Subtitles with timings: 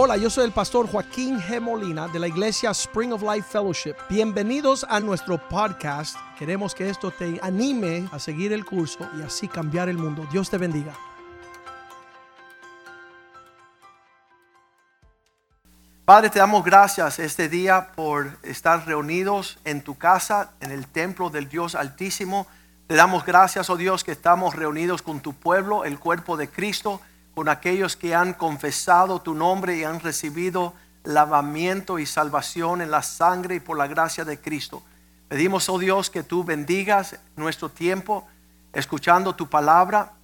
[0.00, 1.60] Hola, yo soy el pastor Joaquín G.
[1.60, 3.96] Molina de la iglesia Spring of Life Fellowship.
[4.08, 6.16] Bienvenidos a nuestro podcast.
[6.38, 10.24] Queremos que esto te anime a seguir el curso y así cambiar el mundo.
[10.30, 10.94] Dios te bendiga.
[16.04, 21.28] Padre, te damos gracias este día por estar reunidos en tu casa, en el templo
[21.28, 22.46] del Dios Altísimo.
[22.86, 27.00] Te damos gracias, oh Dios, que estamos reunidos con tu pueblo, el cuerpo de Cristo,
[27.38, 33.04] con aquellos que han confesado tu nombre y han recibido lavamiento y salvación en la
[33.04, 34.82] sangre y por la gracia de Cristo.
[35.28, 38.26] Pedimos, oh Dios, que tú bendigas nuestro tiempo
[38.72, 40.14] escuchando tu palabra,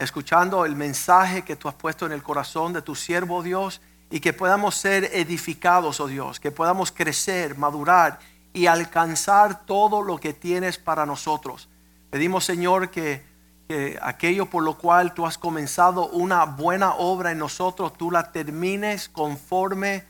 [0.00, 3.80] escuchando el mensaje que tú has puesto en el corazón de tu siervo, oh Dios
[4.10, 8.18] y que podamos ser edificados, oh Dios, que podamos crecer, madurar
[8.52, 11.68] y alcanzar todo lo que tienes para nosotros.
[12.10, 13.22] Pedimos, Señor, que,
[13.68, 18.32] que, aquello por lo cual tú has comenzado una buena obra en nosotros, tú la
[18.32, 20.04] termines conforme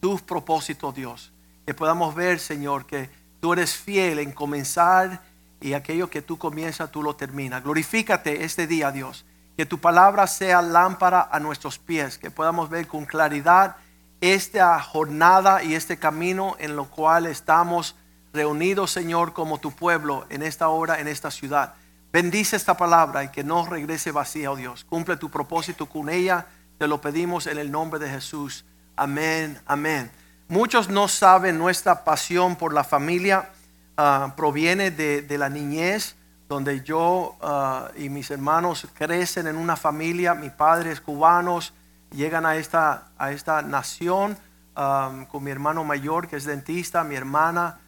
[0.00, 1.32] tus propósitos, Dios.
[1.66, 3.10] Que podamos ver, Señor, que
[3.40, 5.22] tú eres fiel en comenzar
[5.60, 7.62] y aquello que tú comienzas, tú lo terminas.
[7.62, 9.24] Glorifícate este día, Dios
[9.56, 13.76] que tu palabra sea lámpara a nuestros pies, que podamos ver con claridad
[14.20, 17.96] esta jornada y este camino en lo cual estamos
[18.32, 21.74] reunidos, Señor, como tu pueblo en esta hora, en esta ciudad.
[22.12, 24.84] Bendice esta palabra y que no regrese vacía, oh Dios.
[24.84, 26.46] Cumple tu propósito con ella.
[26.76, 28.66] Te lo pedimos en el nombre de Jesús.
[28.96, 30.10] Amén, amén.
[30.46, 33.48] Muchos no saben nuestra pasión por la familia.
[33.96, 36.14] Ah, proviene de, la niñez
[36.50, 41.72] donde yo ah, y mis hermanos crecen en una familia, mis padres cubanos
[42.10, 44.36] llegan a esta, a esta nación
[44.74, 47.78] con mi hermano mayor que es dentista, mi hermana,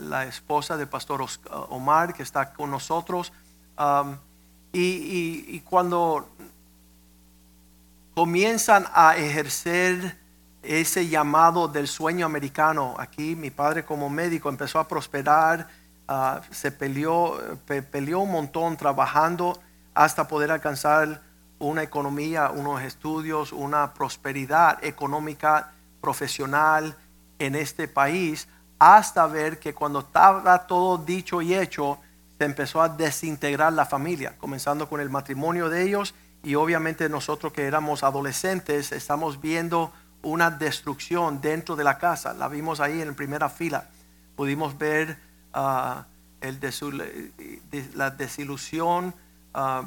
[0.00, 3.32] la esposa del pastor ah, Omar que está con nosotros.
[4.72, 6.28] y, cuando
[8.14, 10.16] comienzan a ejercer
[10.62, 15.68] ese llamado del sueño americano, aquí mi padre como médico empezó a prosperar
[16.10, 17.38] Ah, se peleó,
[17.90, 19.60] peleó un montón trabajando
[19.92, 21.20] hasta poder alcanzar
[21.58, 26.96] una economía, unos estudios, una prosperidad económica, profesional
[27.38, 31.98] en este país, hasta ver que cuando estaba todo dicho y hecho,
[32.38, 37.52] se empezó a desintegrar la familia, comenzando con el matrimonio de ellos y obviamente nosotros
[37.52, 43.14] que éramos adolescentes estamos viendo una destrucción dentro de la casa, la vimos ahí en
[43.14, 43.88] primera fila,
[44.36, 45.18] pudimos ver
[46.40, 49.14] de la desilusión,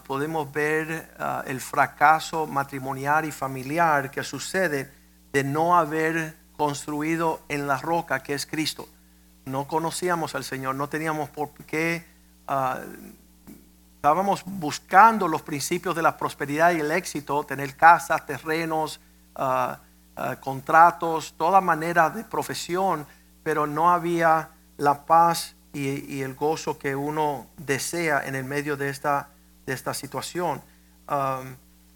[0.05, 1.15] podemos ver
[1.45, 4.91] el fracaso matrimonial y familiar que sucede
[5.31, 8.87] de no haber construido en la roca que es Cristo.
[9.45, 12.05] No conocíamos al Señor, no teníamos por qué,
[13.95, 18.99] estábamos buscando los principios de la prosperidad y el éxito, tener casas, terrenos,
[20.39, 23.07] contratos, toda manera de profesión,
[23.41, 28.89] pero no había la paz y, el gozo que uno desea en el medio de
[28.89, 29.29] esta,
[29.65, 30.61] de esta situación.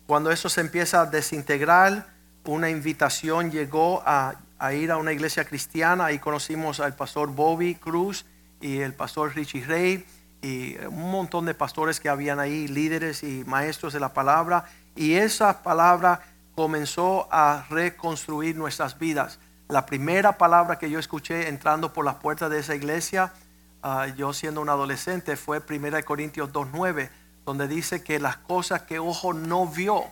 [0.07, 2.07] Cuando eso se empieza a desintegrar,
[2.45, 4.33] una invitación llegó a,
[4.73, 6.05] ir a una iglesia cristiana.
[6.05, 8.25] Ahí conocimos al pastor Bobby Cruz
[8.61, 10.05] y el pastor Richie Rey
[10.41, 14.65] y un montón de pastores que habían ahí, líderes y maestros de la palabra.
[14.95, 16.21] Y esa palabra
[16.55, 19.39] comenzó a reconstruir nuestras vidas.
[19.67, 23.33] La primera palabra que yo escuché entrando por las puertas de esa iglesia,
[23.81, 27.09] ah, yo siendo un adolescente, fue 1 Corintios 2.9,
[27.45, 30.03] donde dice que las cosas que ojo no vio,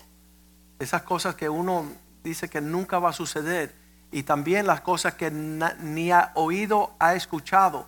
[0.79, 1.85] esas cosas que uno
[2.23, 3.73] dice que nunca va a suceder,
[4.13, 7.88] y también las cosas que ni ha oído ha escuchado,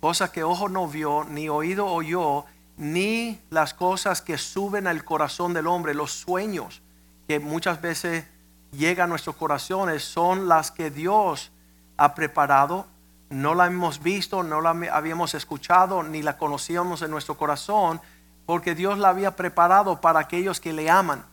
[0.00, 2.44] cosas que ojo no vio, ni oído oyó,
[2.76, 6.82] ni las cosas que suben al corazón del hombre, los sueños
[7.26, 8.24] que muchas veces
[8.70, 11.50] llega a nuestros corazones son las que Dios
[11.96, 12.86] ha preparado.
[13.28, 18.00] No la hemos visto, no la habíamos escuchado, ni la conocíamos en nuestro corazón,
[18.46, 21.24] porque Dios la había preparado para aquellos que le aman.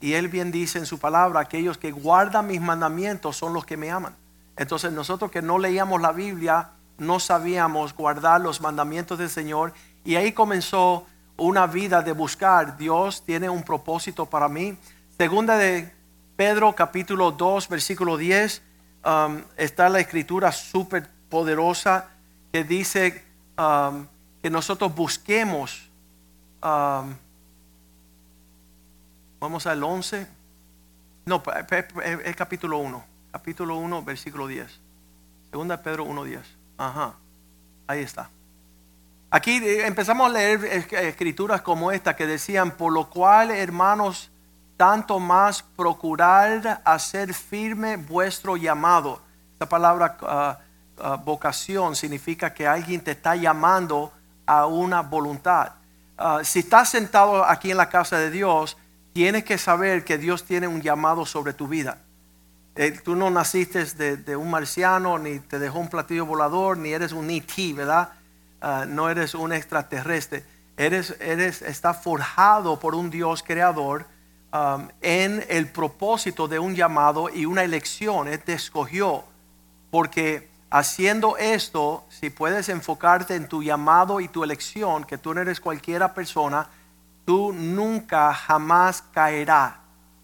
[0.00, 3.76] Y Él bien dice en su palabra, aquellos que guardan mis mandamientos son los que
[3.76, 4.14] me aman.
[4.56, 9.72] Entonces nosotros que no leíamos la Biblia, no sabíamos guardar los mandamientos del Señor.
[10.04, 11.06] Y ahí comenzó
[11.36, 14.76] una vida de buscar, Dios tiene un propósito para mí.
[15.16, 15.92] Segunda de
[16.36, 18.62] Pedro capítulo 2, versículo 10,
[19.04, 22.10] um, está la escritura súper poderosa
[22.52, 23.24] que dice
[23.56, 24.06] um,
[24.42, 25.88] que nosotros busquemos,
[26.62, 27.14] um,
[29.40, 30.26] vamos al 11,
[31.26, 31.42] no,
[32.24, 34.80] es capítulo 1, capítulo 1, versículo 10.
[35.50, 36.40] Segunda Pedro 1, 10.
[36.78, 37.14] Ajá,
[37.86, 38.30] ahí está.
[39.30, 44.30] Aquí eh, empezamos a leer escrituras como esta que decían, por lo cual, hermanos,
[44.78, 49.20] tanto más procurar hacer firme vuestro llamado.
[49.52, 50.58] Esta palabra ah,
[50.98, 54.12] ah, vocación significa que alguien te está llamando
[54.46, 55.72] a una voluntad.
[56.16, 58.78] Ah, si estás sentado aquí en la casa de Dios,
[59.18, 61.98] tienes que saber que Dios tiene un llamado sobre tu vida.
[62.76, 67.12] Eh, tú no naciste de, un marciano, ni te dejó un platillo volador, ni eres
[67.12, 68.10] un E.T., ¿verdad?
[68.88, 70.44] no eres un extraterrestre.
[70.76, 74.06] Eres, eres, está forjado por un Dios creador
[74.50, 78.28] Um, en el propósito de un llamado y una elección.
[78.28, 79.24] Él te escogió
[79.90, 85.42] porque haciendo esto, si puedes enfocarte en tu llamado y tu elección, que tú no
[85.42, 86.70] eres cualquiera persona,
[87.28, 89.74] tú nunca jamás caerás,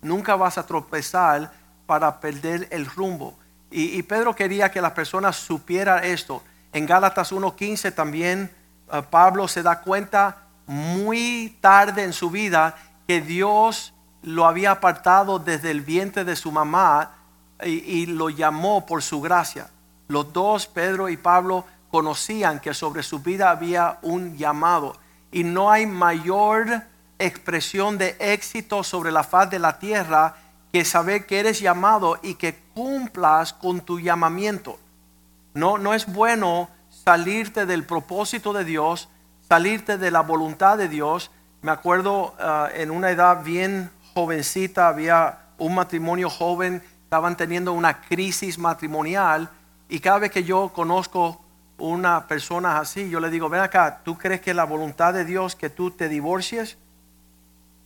[0.00, 1.52] nunca vas a tropezar
[1.84, 3.34] para perder el rumbo.
[3.70, 6.42] Y, Pedro quería que las personas supieran esto.
[6.72, 8.50] En Gálatas 1.15 también
[8.90, 12.74] uh, Pablo se da cuenta muy tarde en su vida
[13.06, 13.92] que Dios
[14.22, 17.16] lo había apartado desde el vientre de su mamá
[17.62, 19.68] y, lo llamó por su gracia.
[20.08, 24.96] Los dos, Pedro y Pablo, conocían que sobre su vida había un llamado.
[25.30, 30.36] Y no hay mayor expresión de éxito sobre la faz de la tierra
[30.72, 34.78] que saber que eres llamado y que cumplas con tu llamamiento.
[35.54, 39.08] No, no es bueno salirte del propósito de Dios,
[39.48, 41.30] salirte de la voluntad de Dios.
[41.62, 48.00] Me acuerdo ah, en una edad bien jovencita, había un matrimonio joven, estaban teniendo una
[48.00, 49.48] crisis matrimonial
[49.88, 51.40] y cada vez que yo conozco
[51.78, 55.54] una persona así, yo le digo, ven acá, ¿tú crees que la voluntad de Dios
[55.54, 56.78] que tú te divorcies?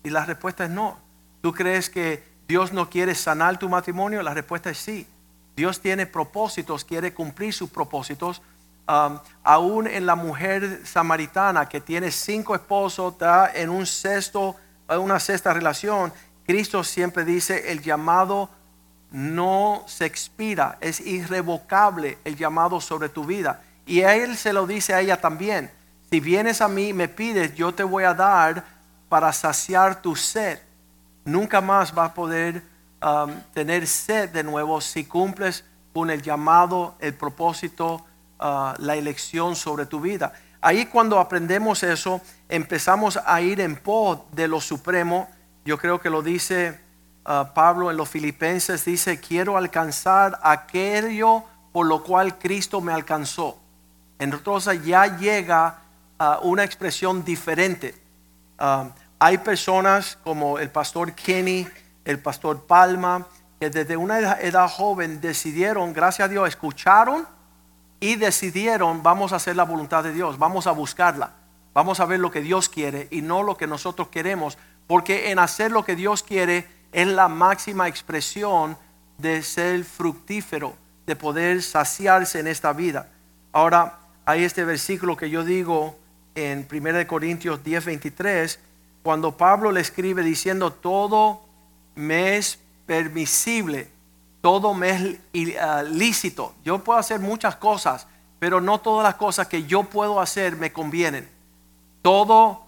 [0.09, 0.99] Y la respuesta es no.
[1.43, 4.23] ¿Tú crees que Dios no quiere sanar tu matrimonio?
[4.23, 5.07] La respuesta es sí.
[5.55, 8.41] Dios tiene propósitos, quiere cumplir sus propósitos.
[8.89, 14.57] Um, aún en la mujer samaritana que tiene cinco esposos, está en un sexto
[14.97, 16.11] una sexta relación,
[16.47, 18.49] Cristo siempre dice, el llamado
[19.11, 23.63] no se expira, es irrevocable el llamado sobre tu vida.
[23.85, 25.71] Y Él se lo dice a ella también,
[26.11, 28.78] si vienes a mí me pides, yo te voy a dar
[29.09, 30.59] para saciar tu sed.
[31.25, 32.63] Nunca más vas a poder
[33.03, 38.05] um, tener sed de nuevo si cumples con el llamado, el propósito,
[38.41, 40.33] uh, la elección sobre tu vida.
[40.61, 45.29] Ahí cuando aprendemos eso, empezamos a ir en pos de lo supremo.
[45.65, 46.81] Yo creo que lo dice
[47.27, 53.59] uh, Pablo en los filipenses, dice, quiero alcanzar aquello por lo cual Cristo me alcanzó.
[54.19, 55.79] Entonces ya llega
[56.19, 57.95] uh, una expresión diferente.
[58.59, 61.67] Uh, hay personas como el pastor Kenny,
[62.05, 63.27] el pastor Palma,
[63.61, 67.27] que desde una edad joven decidieron, gracias a Dios, escucharon
[68.01, 71.33] y decidieron, vamos a hacer la voluntad de Dios, vamos a buscarla,
[71.75, 74.57] vamos a ver lo que Dios quiere y no lo que nosotros queremos,
[74.87, 78.77] porque en hacer lo que Dios quiere es la máxima expresión
[79.19, 80.75] de ser fructífero,
[81.07, 83.09] de poder saciarse en esta vida.
[83.53, 85.99] Ahora, hay este versículo que yo digo
[86.39, 88.59] en 1 Corintios 10, 23,
[89.03, 91.43] cuando Pablo le escribe diciendo, todo
[91.95, 93.89] me es permisible
[94.41, 96.55] todo me es ah, lícito.
[96.65, 98.07] Yo puedo hacer muchas cosas,
[98.39, 101.29] pero no todas las cosas que yo puedo hacer me convienen.
[102.03, 102.65] Todo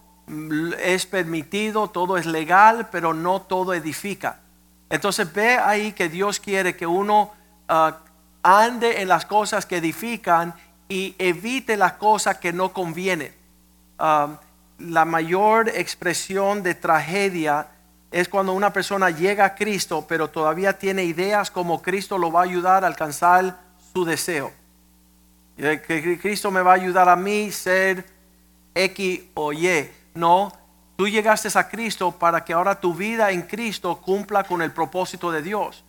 [0.82, 4.40] es permitido, todo es legal, pero no todo edifica.
[4.88, 7.32] Entonces ve ahí que Dios quiere que uno
[7.68, 7.98] ah,
[8.42, 10.54] ande en las cosas que edifican
[10.88, 13.32] y evite las cosas que no convienen.
[14.02, 14.40] Ah,
[14.78, 17.66] la mayor expresión de tragedia
[18.10, 22.40] es cuando una persona llega a Cristo, pero todavía tiene ideas como Cristo lo va
[22.40, 23.58] a ayudar a alcanzar
[23.92, 24.52] su deseo.
[25.58, 28.06] Que Cristo me va a ayudar a mí ser
[28.74, 29.90] X o Y.
[30.14, 30.50] No,
[30.96, 35.30] tú llegaste a Cristo para que ahora tu vida en Cristo cumpla con el propósito
[35.30, 35.84] de Dios.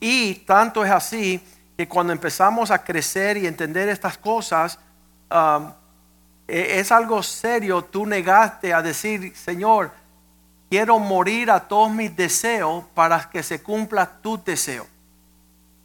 [0.00, 1.40] Y tanto es así
[1.76, 4.80] que cuando empezamos a crecer y entender estas cosas,
[5.30, 5.70] um,
[6.52, 7.82] es algo serio.
[7.82, 9.90] Tú negaste a decir, Señor,
[10.68, 14.86] quiero morir a todos mis deseos para que se cumpla tu deseo.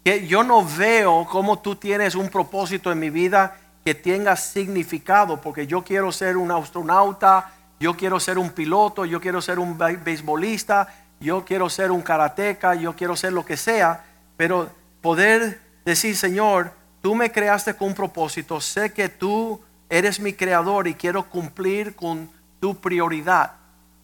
[0.04, 3.56] Que yo no veo cómo tú tienes un propósito en mi vida
[3.86, 9.22] que tenga significado, porque yo quiero ser un astronauta, yo quiero ser un piloto, yo
[9.22, 14.04] quiero ser un beisbolista, yo quiero ser un karateca, yo quiero ser lo que sea,
[14.36, 14.70] pero
[15.02, 20.88] poder decir, Señor, tú me creaste con un propósito, sé que tú eres mi creador
[20.88, 22.30] y quiero cumplir con
[22.60, 23.54] tu prioridad.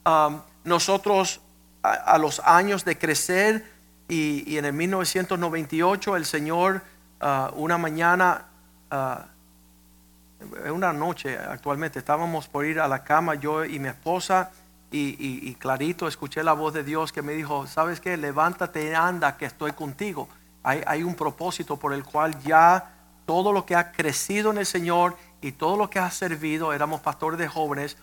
[0.06, 1.42] Um, nosotros
[1.82, 3.70] a, los años de crecer
[4.08, 6.82] y, en el 1998 el Señor
[7.20, 8.46] ah, una mañana,
[8.92, 14.52] uh, una noche actualmente, estábamos por ir a la cama yo y mi esposa
[14.92, 18.16] y, y- y clarito escuché la voz de Dios que me dijo, ¿sabes qué?
[18.16, 20.30] Levántate y anda, que estoy contigo.
[20.64, 22.92] Hay, hay un propósito por el cual ya
[23.26, 27.02] todo lo que ha crecido en el Señor y todo lo que ha servido, éramos
[27.02, 27.98] pastores de jóvenes,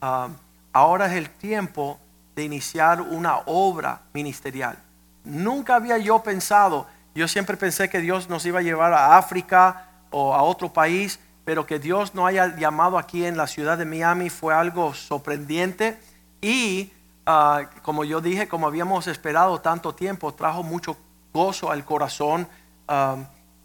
[0.00, 0.28] ah,
[0.72, 2.00] ahora es el tiempo
[2.34, 4.78] de iniciar una obra ministerial.
[5.22, 9.88] Nunca había yo pensado, yo siempre pensé que Dios nos iba a llevar a África
[10.10, 13.84] o a otro país, pero que Dios no haya llamado aquí en la ciudad de
[13.84, 16.00] Miami fue algo sorprendente
[16.40, 16.90] y
[17.26, 20.96] ah, como yo dije, como habíamos esperado tanto tiempo, trajo mucho
[21.34, 22.48] gozo al corazón
[22.88, 23.16] ah,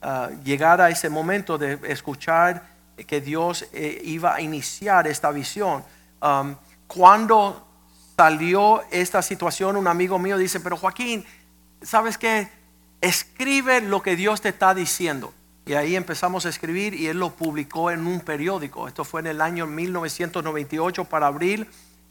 [0.01, 5.83] ah, llegar a ese momento de escuchar que Dios eh, iba a iniciar esta visión.
[6.21, 6.55] Um,
[6.87, 7.65] cuando
[8.15, 11.25] salió esta situación, un amigo mío dice, pero Joaquín,
[11.81, 12.49] ¿sabes qué?
[13.01, 15.33] Escribe lo que Dios te está diciendo.
[15.65, 18.87] Y ahí empezamos a escribir y él lo publicó en un periódico.
[18.87, 21.67] Esto fue en el año 1998 para abril.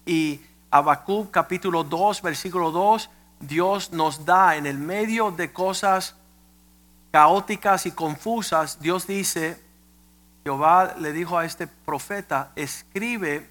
[0.07, 3.11] Y Habacuc capítulo 2, versículo 2,
[3.41, 6.17] Dios nos da en el medio de cosas
[7.11, 9.61] caóticas y confusas, Dios dice,
[10.45, 13.49] Jehová le dijo a este profeta, escribe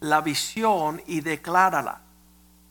[0.00, 2.00] la visión y declárala.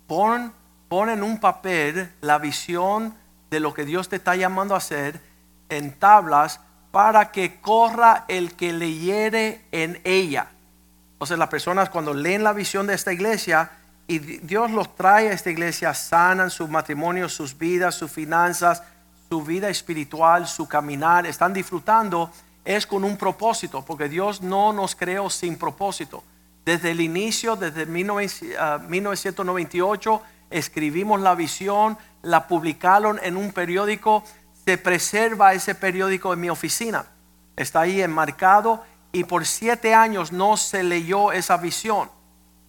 [0.07, 0.53] Pon,
[0.87, 3.15] pon en un papel la visión
[3.49, 5.21] de lo que Dios te está llamando a hacer
[5.69, 6.59] en tablas
[6.91, 10.47] para que corra el que leyere en ella.
[11.13, 13.71] Entonces las personas cuando leen la visión de esta iglesia
[14.07, 18.81] y Dios los trae a esta iglesia, sanan sus matrimonios, sus vidas, sus finanzas,
[19.29, 22.31] su vida espiritual, su caminar, están disfrutando,
[22.67, 26.21] es con un propósito, porque Dios no nos creó sin propósito.
[26.65, 34.25] Desde el inicio, desde 1900, ah, 1998, escribimos la visión, la publicaron en un periódico,
[34.65, 37.05] se preserva ese periódico en mi oficina.
[37.55, 38.83] Está ahí enmarcado
[39.13, 42.11] y por siete años no se leyó esa visión.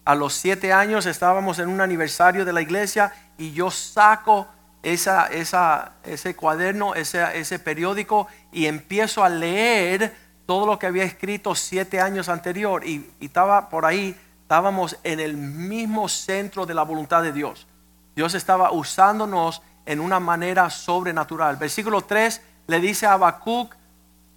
[0.05, 4.47] A los siete años estábamos en un aniversario de la iglesia y yo saco
[4.83, 5.27] esa,
[6.03, 11.99] ese cuaderno, ese, ese periódico y empiezo a leer todo lo que había escrito siete
[12.01, 17.31] años anterior y, estaba por ahí, estábamos en el mismo centro de la voluntad de
[17.31, 17.67] Dios.
[18.15, 21.57] Dios estaba usándonos en una manera sobrenatural.
[21.57, 23.75] Versículo 3 le dice a Habacuc,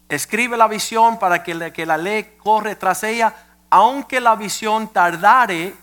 [0.09, 3.35] escribe la visión para que, le- que la ley corre tras ella,
[3.71, 5.75] aunque la visión tardare,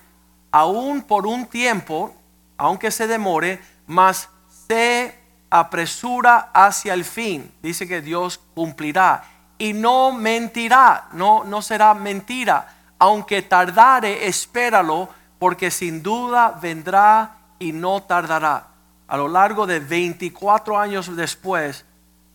[0.51, 2.13] aún por un tiempo,
[2.57, 4.29] aunque se demore, mas
[4.69, 5.15] se
[5.49, 7.51] apresura hacia el fin.
[7.63, 9.23] Dice que Dios cumplirá
[9.57, 12.75] y no mentirá, no, no será mentira.
[12.99, 15.09] Aunque tardare, espéralo,
[15.39, 18.67] porque sin duda vendrá y no tardará.
[19.07, 21.83] A lo largo de 24 años después,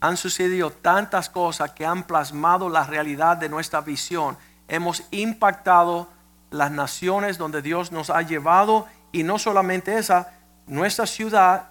[0.00, 4.36] han sucedido tantas cosas que han plasmado la realidad de nuestra visión.
[4.66, 6.08] Hemos impactado
[6.50, 10.32] las naciones donde Dios nos ha llevado y no solamente esa,
[10.66, 11.68] nuestra ciudad,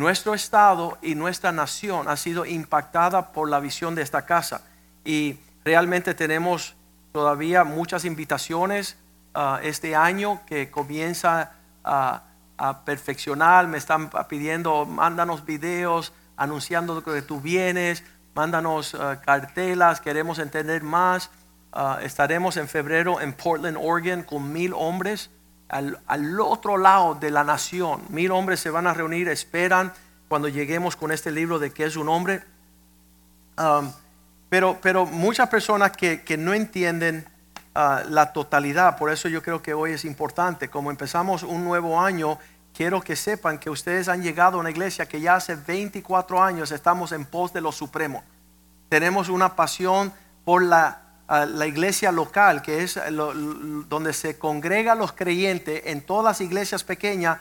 [0.00, 4.62] nuestro estado y nuestra nación ha sido impactada por la visión de esta casa.
[5.04, 6.74] Y realmente tenemos
[7.12, 8.96] todavía muchas invitaciones
[9.34, 11.52] ah, este año que comienza
[11.84, 12.22] a,
[12.56, 13.68] a perfeccionar.
[13.68, 18.02] Me están pidiendo, mándanos videos anunciando que tú vienes,
[18.34, 21.30] mándanos ah, cartelas, queremos entender más.
[21.72, 25.30] Ah, estaremos en febrero en Portland, Oregon, con mil hombres
[25.70, 28.02] al, al otro lado de la nación.
[28.08, 29.92] Mil hombres se van a reunir, esperan
[30.28, 32.42] cuando lleguemos con este libro de qué es un hombre.
[33.58, 33.92] Um,
[34.48, 37.26] pero, pero muchas personas que, que no entienden
[37.74, 40.68] ah, la totalidad, por eso yo creo que hoy es importante.
[40.68, 42.38] Como empezamos un nuevo año,
[42.74, 46.72] quiero que sepan que ustedes han llegado a una iglesia que ya hace 24 años
[46.72, 48.24] estamos en pos de lo supremo.
[48.88, 50.12] Tenemos una pasión
[50.44, 52.98] por la, la iglesia local, que es
[53.88, 57.38] donde se congregan los creyentes en todas las iglesias pequeñas.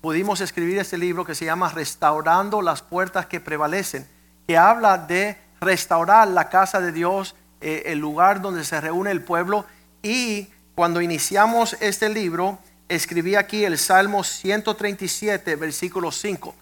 [0.00, 4.06] Pudimos escribir este libro que se llama Restaurando las puertas que prevalecen,
[4.46, 9.22] que habla de restaurar la casa de Dios, eh, el lugar donde se reúne el
[9.22, 9.64] pueblo.
[10.02, 12.58] Y cuando iniciamos este libro,
[12.88, 16.54] escribí aquí el Salmo 137, versículo 5.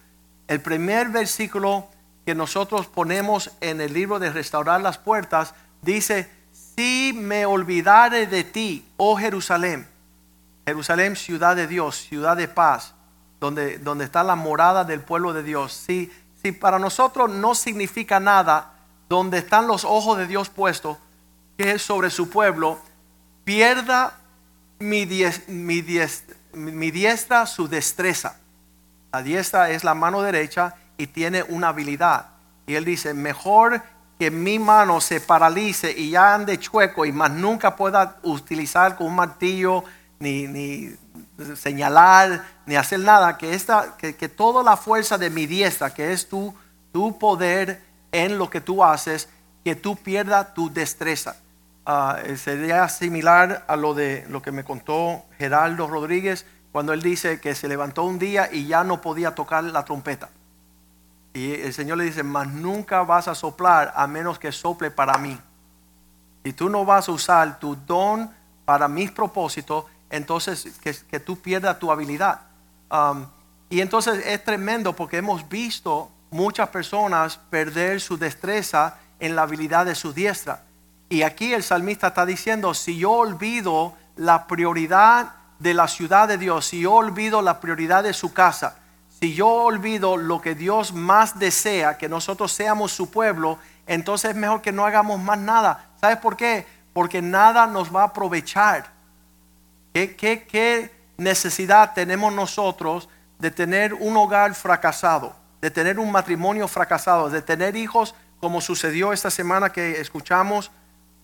[0.47, 1.87] El primer versículo
[2.25, 6.29] que nosotros ponemos en el libro de Restaurar las Puertas dice,
[6.75, 9.87] si me olvidare de ti, oh Jerusalén,
[10.65, 12.93] Jerusalén, ciudad de Dios, ciudad de paz,
[13.39, 15.73] donde, donde está la morada del pueblo de Dios.
[15.73, 16.11] Si,
[16.41, 18.73] si para nosotros no significa nada,
[19.09, 20.97] donde están los ojos de Dios puestos,
[21.57, 22.79] que es sobre su pueblo,
[23.43, 24.17] pierda
[24.79, 25.07] mi,
[25.47, 28.37] mi diestra su destreza.
[29.11, 32.27] La diestra es la mano derecha y tiene una habilidad.
[32.65, 33.81] Y él dice, mejor
[34.21, 39.07] que mi mano se paralice y ya ande chueco y más nunca pueda utilizar con
[39.07, 39.83] un martillo
[40.19, 40.95] ni, ni
[41.55, 46.13] señalar, ni hacer nada, que, esta, que, que toda la fuerza de mi diestra, que
[46.13, 46.53] es tu,
[46.93, 49.27] tu poder en lo que tú haces,
[49.65, 51.37] que tú pierdas tu destreza.
[51.87, 57.01] Ah, eh, sería similar a lo de lo que me contó Geraldo Rodríguez cuando él
[57.01, 60.29] dice que se levantó un día y ya no podía tocar la trompeta.
[61.33, 65.17] Y el Señor le dice, mas nunca vas a soplar a menos que sople para
[65.17, 65.39] mí.
[66.43, 68.29] Y tú no vas a usar tu don
[68.65, 72.41] para mis propósitos, entonces que, que tú pierdas tu habilidad.
[72.89, 73.25] Um,
[73.69, 79.85] y entonces es tremendo porque hemos visto muchas personas perder su destreza en la habilidad
[79.85, 80.63] de su diestra.
[81.07, 86.37] Y aquí el salmista está diciendo, si yo olvido la prioridad de la ciudad de
[86.37, 88.77] Dios, si yo olvido la prioridad de su casa,
[89.21, 94.35] si yo olvido lo que Dios más desea, que nosotros seamos su pueblo, entonces es
[94.35, 95.91] mejor que no hagamos más nada.
[96.01, 96.65] ¿Sabes por qué?
[96.91, 98.91] Porque nada nos va a aprovechar.
[99.93, 106.67] ¿Qué, qué, qué necesidad tenemos nosotros de tener un hogar fracasado, de tener un matrimonio
[106.67, 110.71] fracasado, de tener hijos como sucedió esta semana que escuchamos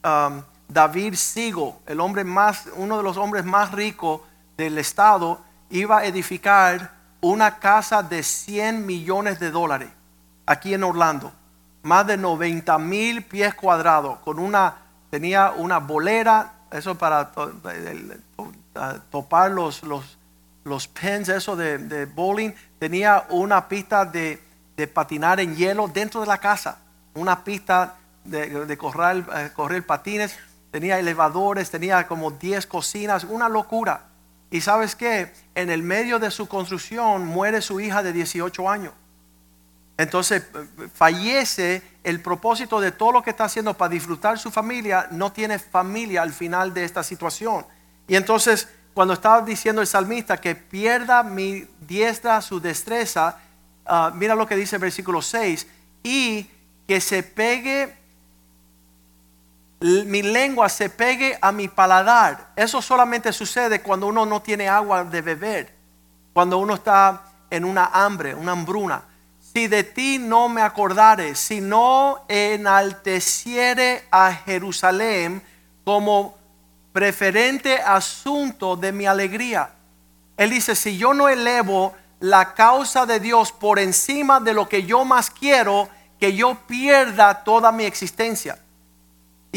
[0.04, 4.22] um, David Sigo, el hombre más, uno de los hombres más ricos
[4.56, 9.90] del estado, iba a edificar una casa de 100 millones de dólares
[10.46, 11.32] aquí en Orlando,
[11.84, 14.76] más de 90 mil pies cuadrados, con una,
[15.10, 17.32] tenía una bolera, eso para
[19.10, 20.18] topar los, los,
[20.64, 24.42] los pens, eso de, bowling, tenía una pista de,
[24.76, 26.80] de patinar en hielo dentro de la casa,
[27.14, 30.38] una pista de, correr, eh, correr patines,
[30.72, 34.02] tenía elevadores, tenía como 10 cocinas, una locura.
[34.50, 38.94] Y sabes qué, en el medio de su construcción muere su hija de 18 años.
[39.98, 40.44] Entonces
[40.94, 45.58] fallece el propósito de todo lo que está haciendo para disfrutar su familia, no tiene
[45.58, 47.66] familia al final de esta situación.
[48.08, 53.38] Y entonces cuando estaba diciendo el salmista que pierda mi diestra su destreza,
[53.86, 55.68] ah, mira lo que dice el versículo 6,
[56.04, 56.50] y
[56.88, 57.96] que se pegue
[59.80, 62.52] mi lengua se pegue a mi paladar.
[62.56, 65.76] Eso solamente sucede cuando uno no tiene agua de beber,
[66.34, 69.04] cuando uno está en una hambre, una hambruna.
[69.54, 75.42] Si de ti no me acordare, si no enalteciere a Jerusalén
[75.84, 76.36] como
[76.92, 79.72] preferente asunto de mi alegría.
[80.36, 84.84] Él dice, si yo no elevo la causa de Dios por encima de lo que
[84.84, 88.60] yo más quiero, que yo pierda toda mi existencia.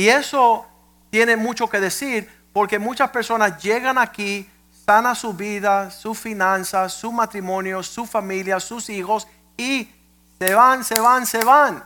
[0.00, 0.66] Y eso
[1.10, 4.48] tiene mucho que decir porque muchas personas llegan aquí,
[4.86, 9.90] sana su vida, sus finanzas, su matrimonio, su familia, sus hijos y
[10.38, 11.84] se van, se van, se van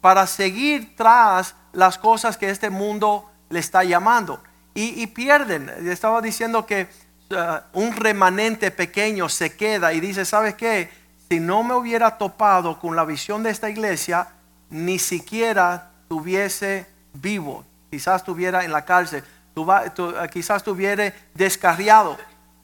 [0.00, 4.42] para seguir tras las cosas que este mundo le está llamando.
[4.72, 5.68] Y, pierden.
[5.86, 6.88] Estaba diciendo que
[7.30, 10.90] uh, un remanente pequeño se queda y dice, ¿sabes qué?
[11.28, 14.28] Si no me hubiera topado con la visión de esta iglesia,
[14.70, 19.24] ni siquiera tuviese vivo, quizás estuviera en la cárcel,
[19.56, 22.16] eh, quizás estuviera descarriado.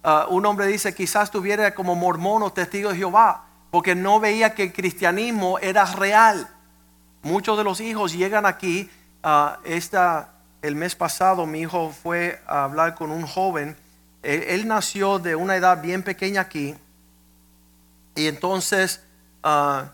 [0.03, 4.55] Ah, un hombre dice, quizás estuviera como mormón o testigo de Jehová, porque no veía
[4.55, 6.49] que el cristianismo era real.
[7.23, 8.91] Muchos de los hijos llegan aquí.
[9.25, 10.29] Uh, esta,
[10.61, 13.77] el mes pasado mi hijo fue a hablar con un joven.
[14.23, 16.75] Él, nació de una edad bien pequeña aquí.
[18.15, 19.03] Y entonces
[19.43, 19.87] uh,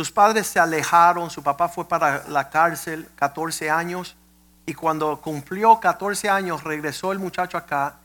[0.00, 4.16] sus padres se alejaron, su papá fue para la cárcel 14 años
[4.64, 7.96] y cuando cumplió 14 años regresó el muchacho acá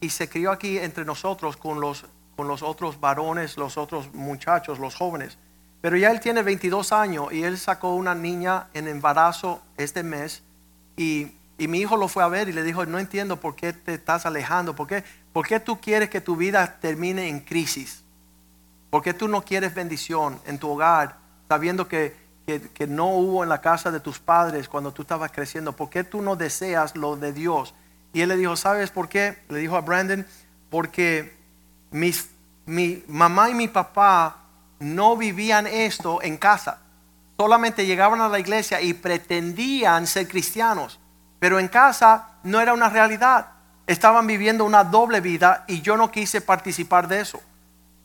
[0.00, 4.80] y se crió aquí entre nosotros con los, con los otros varones, los otros muchachos,
[4.80, 5.38] los jóvenes.
[5.80, 10.42] Pero ya él tiene 22 años y él sacó una niña en embarazo este mes
[10.96, 13.72] y, y mi hijo lo fue a ver y le dijo, no entiendo por qué
[13.72, 18.02] te estás alejando, por qué, por qué tú quieres que tu vida termine en crisis,
[18.90, 23.48] por qué tú no quieres bendición en tu hogar sabiendo que, que, no hubo en
[23.48, 25.72] la casa de tus padres cuando tú estabas creciendo?
[25.72, 27.74] ¿Por qué tú no deseas lo de Dios?
[28.12, 29.42] Y él le dijo, ¿sabes por qué?
[29.48, 30.26] Le dijo a Brandon,
[30.70, 31.36] porque
[31.90, 32.30] mis,
[32.66, 34.36] mi mamá y mi papá
[34.78, 36.78] no vivían esto en casa.
[37.36, 41.00] Solamente llegaban a la iglesia y pretendían ser cristianos.
[41.40, 43.48] Pero en casa no era una realidad.
[43.86, 47.40] Estaban viviendo una doble vida y yo no quise participar de eso.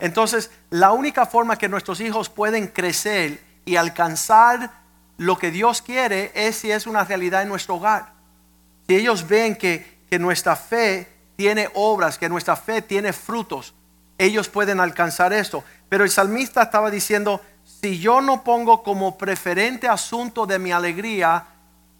[0.00, 4.70] Entonces, la única forma que nuestros hijos pueden crecer y alcanzar
[5.18, 8.14] lo que Dios quiere es si es una realidad en nuestro hogar.
[8.88, 13.74] Si ellos ven que, nuestra fe tiene obras, que nuestra fe tiene frutos,
[14.18, 15.62] ellos pueden alcanzar esto.
[15.88, 21.46] Pero el salmista estaba diciendo, si yo no pongo como preferente asunto de mi alegría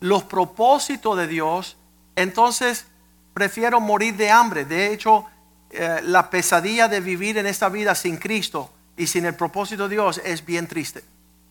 [0.00, 1.76] los propósitos de Dios,
[2.16, 2.86] entonces
[3.34, 4.64] prefiero morir de hambre.
[4.64, 5.26] De hecho,
[5.72, 9.94] eh, la pesadilla de vivir en esta vida sin Cristo y sin el propósito de
[9.94, 11.04] Dios es bien triste.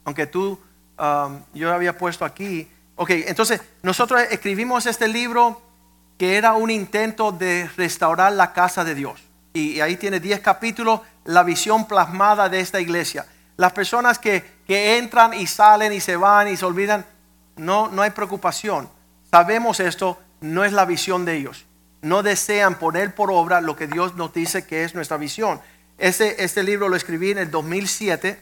[0.04, 0.60] Aunque tú,
[0.98, 2.68] um, yo había puesto aquí.
[2.96, 5.62] Ok, entonces nosotros escribimos este libro
[6.18, 9.22] que era un intento de restaurar la casa de Dios.
[9.54, 13.26] Y, ahí tiene 10 capítulos, la visión plasmada de esta iglesia.
[13.56, 17.06] Las personas que, que entran y salen y se van y se olvidan,
[17.56, 18.90] no, no hay preocupación.
[19.32, 21.66] Sabemos esto, no es la visión de ellos.
[22.02, 25.60] No desean poner por obra lo que Dios nos dice que es nuestra visión.
[25.98, 28.40] Este, este libro lo escribí en el 2007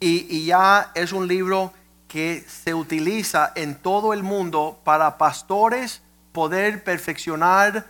[0.00, 1.72] y, y ya es un libro
[2.08, 6.00] que se utiliza en todo el mundo para pastores
[6.32, 7.86] poder perfeccionar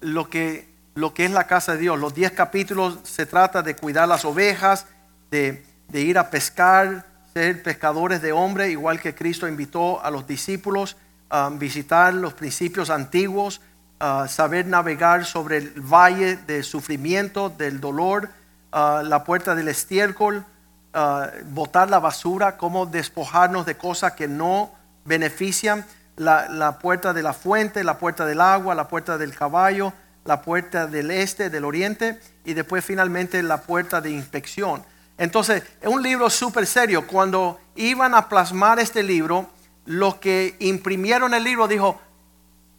[0.00, 1.98] lo que, lo que es la casa de Dios.
[1.98, 4.86] Los 10 capítulos se trata de cuidar las ovejas,
[5.30, 10.26] de, de ir a pescar, ser pescadores de hombre, igual que Cristo invitó a los
[10.26, 10.96] discípulos
[11.30, 13.60] a visitar los principios antiguos,
[14.00, 18.30] a saber navegar sobre el valle del sufrimiento, del dolor,
[18.70, 20.44] a la puerta del estiércol,
[20.92, 24.72] a botar la basura, cómo despojarnos de cosas que no
[25.04, 25.84] benefician,
[26.16, 29.92] la, la puerta de la fuente, la puerta del agua, la puerta del caballo,
[30.24, 34.82] la puerta del este, del oriente y después finalmente la puerta de inspección.
[35.16, 37.06] Entonces, es un libro súper serio.
[37.06, 39.50] Cuando iban a plasmar este libro,
[39.84, 42.00] los que imprimieron el libro dijo,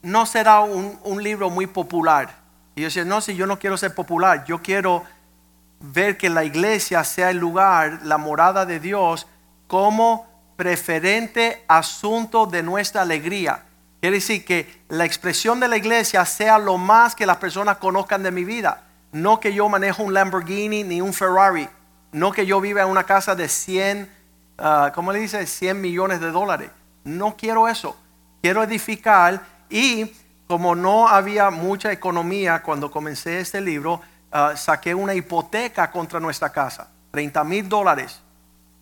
[0.01, 2.29] no será un, libro muy popular.
[2.75, 5.03] Y yo decía, no, si yo no quiero ser popular, yo quiero
[5.79, 9.27] ver que la iglesia sea el lugar, la morada de Dios,
[9.67, 13.63] como preferente asunto de nuestra alegría.
[14.01, 18.23] Quiere decir que la expresión de la iglesia sea lo más que las personas conozcan
[18.23, 18.83] de mi vida.
[19.11, 21.67] No que yo manejo un Lamborghini ni un Ferrari.
[22.11, 24.09] No que yo viva en una casa de 100,
[24.57, 25.45] uh, ¿cómo le dice?
[25.45, 26.69] 100 millones de dólares.
[27.03, 27.97] No quiero eso.
[28.41, 30.11] Quiero edificar y
[30.47, 34.01] como no había mucha economía cuando comencé este libro,
[34.33, 38.19] uh, saqué una hipoteca contra nuestra casa, 30 mil dólares.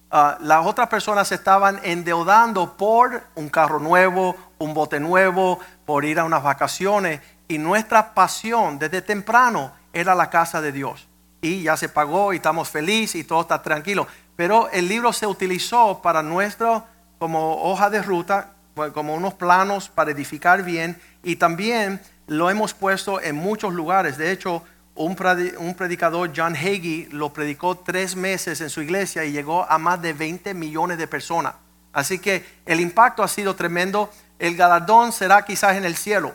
[0.09, 6.19] Uh, las otras personas estaban endeudando por un carro nuevo, un bote nuevo, por ir
[6.19, 7.19] a unas vacaciones.
[7.49, 11.07] Y nuestra pasión desde temprano era la casa de Dios.
[11.41, 14.07] Y ya se pagó y estamos felices y todo está tranquilo.
[14.37, 16.85] Pero el libro se utilizó para nuestro,
[17.19, 18.53] como hoja de ruta,
[18.93, 20.99] como unos planos para edificar bien.
[21.23, 24.17] Y también lo hemos puesto en muchos lugares.
[24.17, 24.63] De hecho,
[24.95, 30.01] un, predicador, John Hagee, lo predicó tres meses en su iglesia y llegó a más
[30.01, 31.55] de 20 millones de personas.
[31.93, 34.11] Así que el impacto ha sido tremendo.
[34.39, 36.33] El galardón será quizás en el cielo.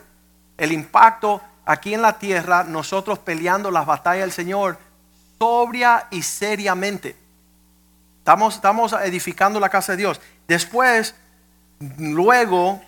[0.58, 4.78] El impacto aquí en la tierra, nosotros peleando las batallas del Señor
[5.38, 7.16] sobria y seriamente.
[8.18, 10.20] Estamos, estamos edificando la casa de Dios.
[10.46, 11.16] Después,
[11.98, 12.80] luego,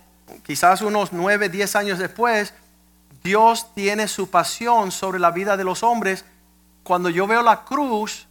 [0.42, 2.54] quizás unos nueve, diez años después,
[3.22, 6.24] Dios tiene su pasión sobre la vida de los hombres.
[6.82, 8.26] Cuando yo veo la cruz,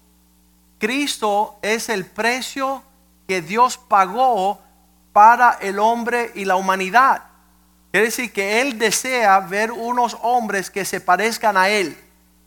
[0.77, 2.83] Cristo es el precio
[3.27, 4.61] que Dios pagó
[5.11, 7.23] para el hombre y la humanidad.
[7.91, 11.97] Quiere decir que Él desea ver unos hombres que se parezcan a Él.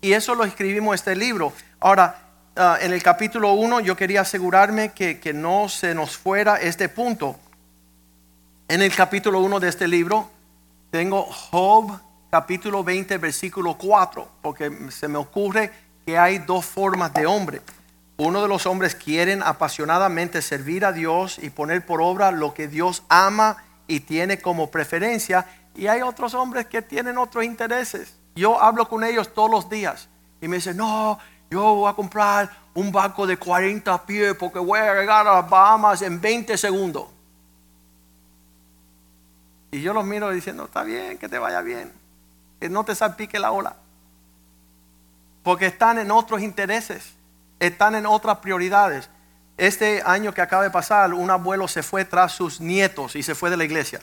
[0.00, 1.52] Y eso lo escribimos en este libro.
[1.80, 2.18] Ahora,
[2.56, 6.88] uh, en el capítulo 1 yo quería asegurarme que, que no se nos fuera este
[6.88, 7.38] punto.
[8.68, 10.28] En el capítulo 1 de este libro
[10.90, 12.00] tengo Job
[12.30, 15.70] capítulo 20, versículo 4, porque se me ocurre
[16.04, 17.62] que hay dos formas de hombre.
[18.16, 22.66] Uno de los hombres quieren apasionadamente servir a Dios y poner por obra lo que
[22.66, 25.46] Dios ama y tiene como preferencia.
[25.76, 28.16] Y hay otros hombres que tienen otros intereses.
[28.34, 30.08] Yo hablo con ellos todos los días
[30.40, 31.20] y me dicen, no,
[31.52, 35.48] yo voy a comprar un barco de 40 pies porque voy a llegar a las
[35.48, 37.15] Bahamas en 20 segundos.
[39.76, 41.92] Y yo los miro diciendo, está bien, que te vaya bien
[42.60, 43.76] que no te salpique la ola.
[45.42, 47.12] Porque están en otros intereses,
[47.60, 49.08] están en otras prioridades.
[49.56, 53.34] Este año que acaba de pasar, un abuelo se fue tras sus nietos y se
[53.34, 54.00] fue de la iglesia.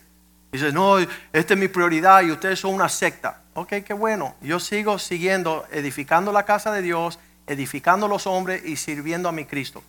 [0.51, 3.41] Dice, no, esta es mi prioridad y ustedes son una secta.
[3.55, 4.35] Ok, qué bueno.
[4.41, 9.45] Yo sigo siguiendo, edificando la casa de Dios, edificando los hombres y sirviendo a mi
[9.45, 9.83] Cristo.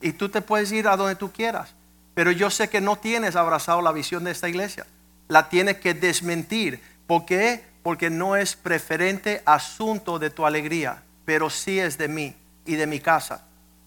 [0.00, 1.74] Y tú te puedes ir a donde tú quieras.
[2.14, 4.86] Pero yo sé que no tienes abrazado la visión de esta iglesia.
[5.30, 6.82] La tienes que desmentir.
[7.06, 7.64] ¿Por qué?
[7.82, 12.86] porque no es preferente asunto de tu alegría, pero sí es de mí y de
[12.86, 13.44] mi casa.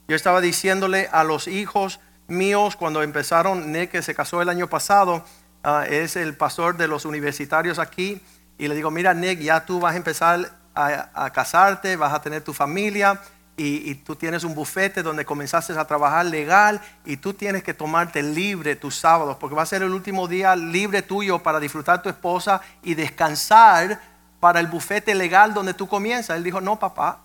[0.08, 4.68] Yo estaba diciéndole a los hijos míos cuando empezaron, Nick que se casó el año
[4.68, 5.24] pasado,
[5.64, 8.22] ah, es el pastor de los universitarios aquí,
[8.58, 12.22] y le digo, mira Nick, ya tú vas a empezar a, a casarte, vas a
[12.22, 13.20] tener tu familia,
[13.56, 18.24] y, tú tienes un bufete donde comenzaste a trabajar legal y tú tienes que tomarte
[18.24, 22.10] libre tus sábados porque va a ser el último día libre tuyo para disfrutar tu
[22.10, 24.02] esposa y descansar
[24.40, 26.36] para el bufete legal donde tú comienzas.
[26.36, 27.20] Él dijo, no, papá,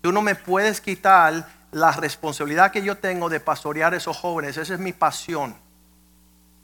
[0.00, 4.56] tú no me puedes quitar la responsabilidad que yo tengo de pastorear a esos jóvenes.
[4.56, 5.54] Esa es mi pasión.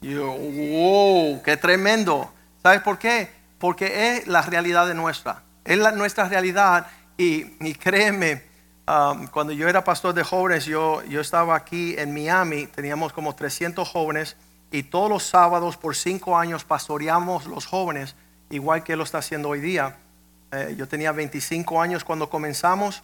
[0.03, 2.33] Y yo, wow, qué tremendo.
[2.63, 3.31] ¿Sabes por qué?
[3.59, 5.43] Porque es la realidad de nuestra.
[5.65, 6.87] Es nuestra realidad.
[7.17, 8.50] Y, y créeme,
[8.87, 13.35] um, cuando yo era pastor de jóvenes, yo, yo estaba aquí en Miami, teníamos como
[13.35, 14.37] 300 jóvenes
[14.71, 18.15] y todos los sábados por cinco años pastoreamos los jóvenes,
[18.51, 19.97] igual que lo está haciendo hoy día.
[20.53, 23.03] Eh, yo tenía 25 años cuando comenzamos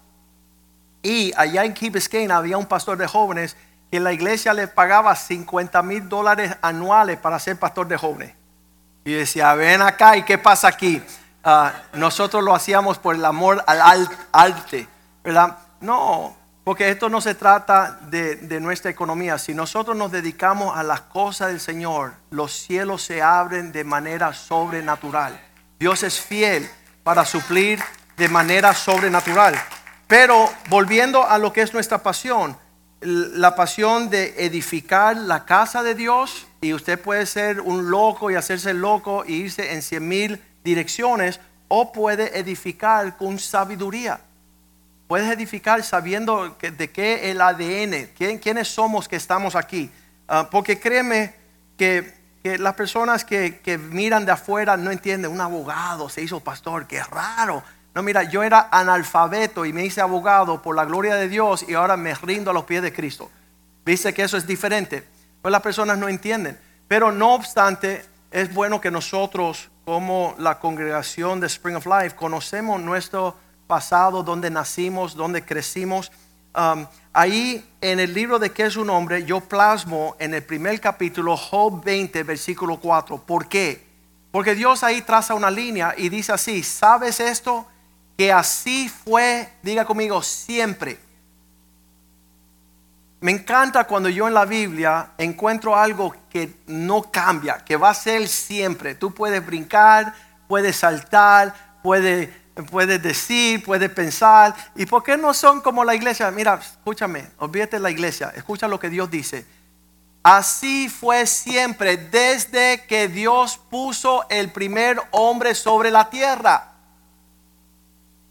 [1.03, 3.57] y allá en Key Biscayne había un pastor de jóvenes
[3.91, 8.35] que la iglesia le pagaba 50 mil dólares anuales para ser pastor de jóvenes.
[9.05, 11.01] Y decía, ven acá, ¿y qué pasa aquí?
[11.45, 14.89] Ah, nosotros lo hacíamos por el amor al arte,
[15.23, 15.57] ¿verdad?
[15.81, 16.37] No,
[16.67, 19.39] porque esto no se trata de, nuestra economía.
[19.39, 24.35] Si nosotros nos dedicamos a las cosas del Señor, los cielos se abren de manera
[24.35, 25.41] sobrenatural.
[25.79, 26.69] Dios es fiel
[27.05, 27.81] para suplir
[28.17, 29.55] de manera sobrenatural.
[30.09, 32.57] Pero volviendo a lo que es nuestra pasión,
[33.01, 38.35] la pasión de edificar la casa de Dios, y usted puede ser un loco y
[38.35, 44.19] hacerse loco y irse en cien mil direcciones, o puede edificar con sabiduría.
[45.09, 49.91] Puedes edificar sabiendo de qué el ADN, quién, quiénes somos que estamos aquí.
[50.29, 51.35] Uh, porque créeme
[51.79, 56.41] que, que las personas que, que, miran de afuera no entienden, un abogado se hizo
[56.41, 57.63] pastor, qué raro.
[57.95, 61.75] No, mira, yo era analfabeto y me hice abogado por la gloria de Dios y
[61.75, 63.31] ahora me rindo a los pies de Cristo.
[63.85, 65.07] Viste que eso es diferente.
[65.41, 66.59] Pues las personas no entienden.
[66.89, 72.81] Pero no obstante, es bueno que nosotros, como la congregación de Spring of Life, conocemos
[72.81, 73.37] nuestro
[73.67, 76.13] pasado, donde nacimos, donde crecimos.
[76.55, 80.81] Um, ahí en el libro de qué es un hombre, yo plasmo en el primer
[80.81, 83.19] capítulo, Job 20, versículo 4.
[83.19, 83.87] ¿Por qué?
[84.31, 87.67] Porque Dios ahí traza una línea y dice así, ¿sabes esto?
[88.17, 90.99] Que así fue, diga conmigo, siempre.
[93.21, 97.95] Me encanta cuando yo en la Biblia encuentro algo que no cambia, que va a
[97.95, 98.95] ser siempre.
[98.95, 100.15] Tú puedes brincar,
[100.47, 102.31] puedes saltar, puedes
[102.65, 104.55] puede decir, puede pensar.
[104.75, 106.31] ¿Y por qué no son como la iglesia?
[106.31, 109.47] Mira, escúchame, olvídate la iglesia, escucha lo que Dios dice.
[110.23, 116.73] Así fue siempre desde que Dios puso el primer hombre sobre la tierra.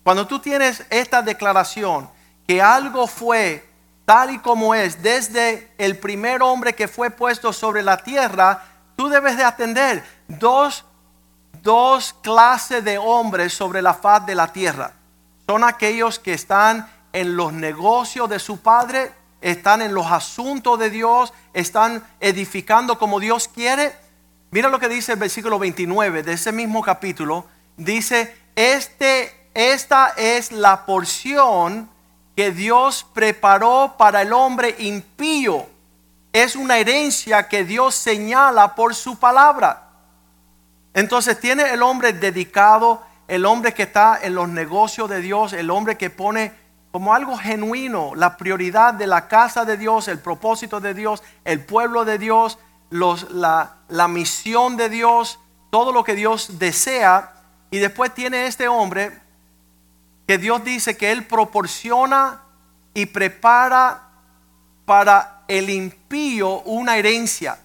[0.04, 2.10] Cuando tú tienes esta declaración,
[2.48, 3.68] que algo fue
[4.06, 8.64] tal y como es desde el primer hombre que fue puesto sobre la tierra,
[8.96, 10.86] tú debes de atender dos
[11.66, 14.94] dos clases de hombres sobre la faz de la tierra.
[15.48, 20.92] Son aquellos que están en los negocios de su padre, están en los asuntos de
[20.92, 23.96] Dios, están edificando como Dios quiere.
[24.52, 27.46] Mira lo que dice el versículo 29 de ese mismo capítulo.
[27.78, 31.90] Dice, este, esta es la porción
[32.36, 35.66] que Dios preparó para el hombre impío.
[36.32, 39.85] Es una herencia que Dios señala por su palabra.
[40.96, 45.70] Entonces tiene el hombre dedicado, el hombre que está en los negocios de Dios, el
[45.70, 46.54] hombre que pone
[46.92, 51.60] como algo genuino la prioridad de la casa de Dios, el propósito de Dios, el
[51.60, 52.58] pueblo de Dios,
[52.90, 55.38] la misión de Dios,
[55.70, 57.34] todo lo que Dios desea.
[57.72, 59.12] Y después tiene este hombre
[60.26, 62.42] que Dios dice que Él proporciona
[62.94, 64.02] y prepara
[64.86, 67.60] para el impío una herencia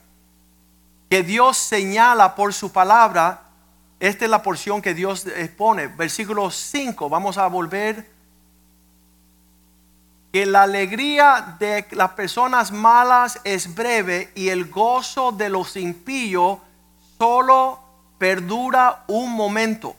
[1.11, 3.43] que Dios señala por su palabra.
[3.99, 5.89] Esta es la porción que Dios expone.
[5.89, 8.09] Versículo 5, vamos a volver.
[10.33, 16.61] Que la alegría de las personas malas es breve y el gozo de los impíos
[17.19, 17.81] solo
[18.17, 19.97] perdura un momento.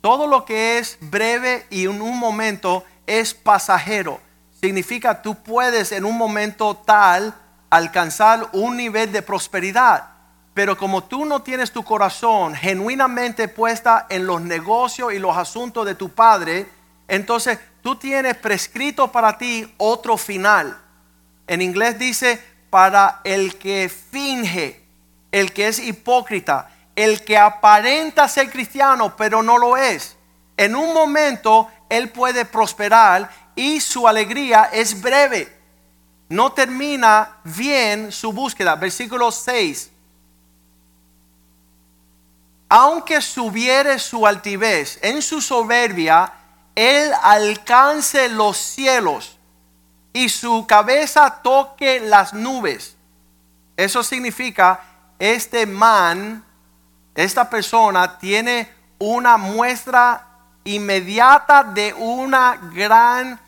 [0.00, 4.20] Todo lo que es breve y en un momento es pasajero.
[4.60, 7.32] Significa tú puedes en un momento tal
[7.70, 10.04] alcanzar un nivel de prosperidad.
[10.54, 15.84] Pero como tú no tienes tu corazón genuinamente puesta en los negocios y los asuntos
[15.84, 16.66] de tu padre,
[17.08, 20.78] entonces tú tienes prescrito para ti otro final.
[21.46, 24.82] En inglés dice, para el que finge,
[25.30, 30.16] el que es hipócrita, el que aparenta ser cristiano, pero no lo es.
[30.56, 35.55] En un momento él puede prosperar y su alegría es breve
[36.28, 38.74] no termina bien su búsqueda.
[38.74, 39.90] Versículo 6.
[42.68, 46.32] Aunque subiere su altivez en su soberbia,
[46.74, 49.38] él alcance los cielos
[50.12, 52.96] y su cabeza toque las nubes.
[53.76, 54.80] Eso significa,
[55.18, 56.44] este man,
[57.14, 60.26] esta persona tiene una muestra
[60.64, 63.38] inmediata de una gran,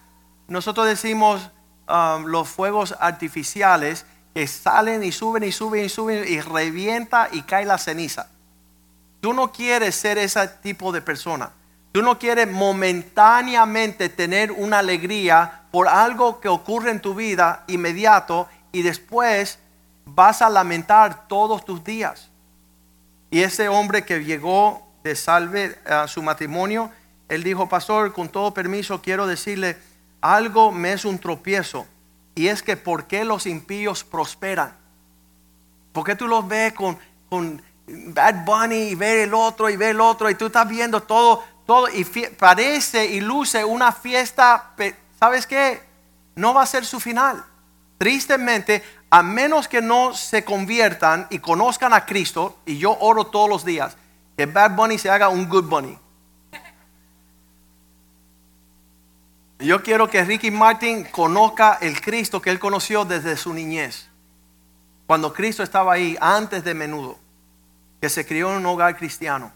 [0.47, 1.51] nosotros decimos
[1.89, 7.43] um, los fuegos artificiales que salen y suben y suben y suben y revienta y
[7.43, 8.29] cae la ceniza.
[9.21, 11.51] Tú no quieres ser ese tipo de persona.
[11.93, 18.49] Tú no quieres momentáneamente tener una alegría por algo que ocurre en tu vida inmediato
[18.71, 19.59] y después
[20.05, 22.31] vas a lamentar todos tus días.
[23.31, 26.91] Y ese hombre que llegó de salve a su matrimonio,
[27.29, 29.77] él dijo, pastor, con todo permiso quiero decirle,
[30.21, 31.87] algo me es un tropiezo.
[32.35, 34.77] Y es que ¿por qué los impíos prosperan?
[35.93, 40.01] ¿Por qué tú los ves con, Bad Bunny y ver el otro y ver el
[40.01, 44.73] otro y tú estás viendo todo, todo y parece y luce una fiesta,
[45.19, 45.83] ¿sabes qué?
[46.35, 47.45] No va a ser su final.
[47.97, 53.49] Tristemente, a menos que no se conviertan y conozcan a Cristo, y yo oro todos
[53.49, 53.97] los días,
[54.37, 55.99] que Bad Bunny se haga un Good Bunny.
[59.61, 64.09] Yo quiero que Ricky Martin conozca el Cristo que él conoció desde su niñez.
[65.07, 67.19] Cuando Cristo estaba ahí, antes de menudo,
[68.01, 69.51] que se crió en un hogar cristiano.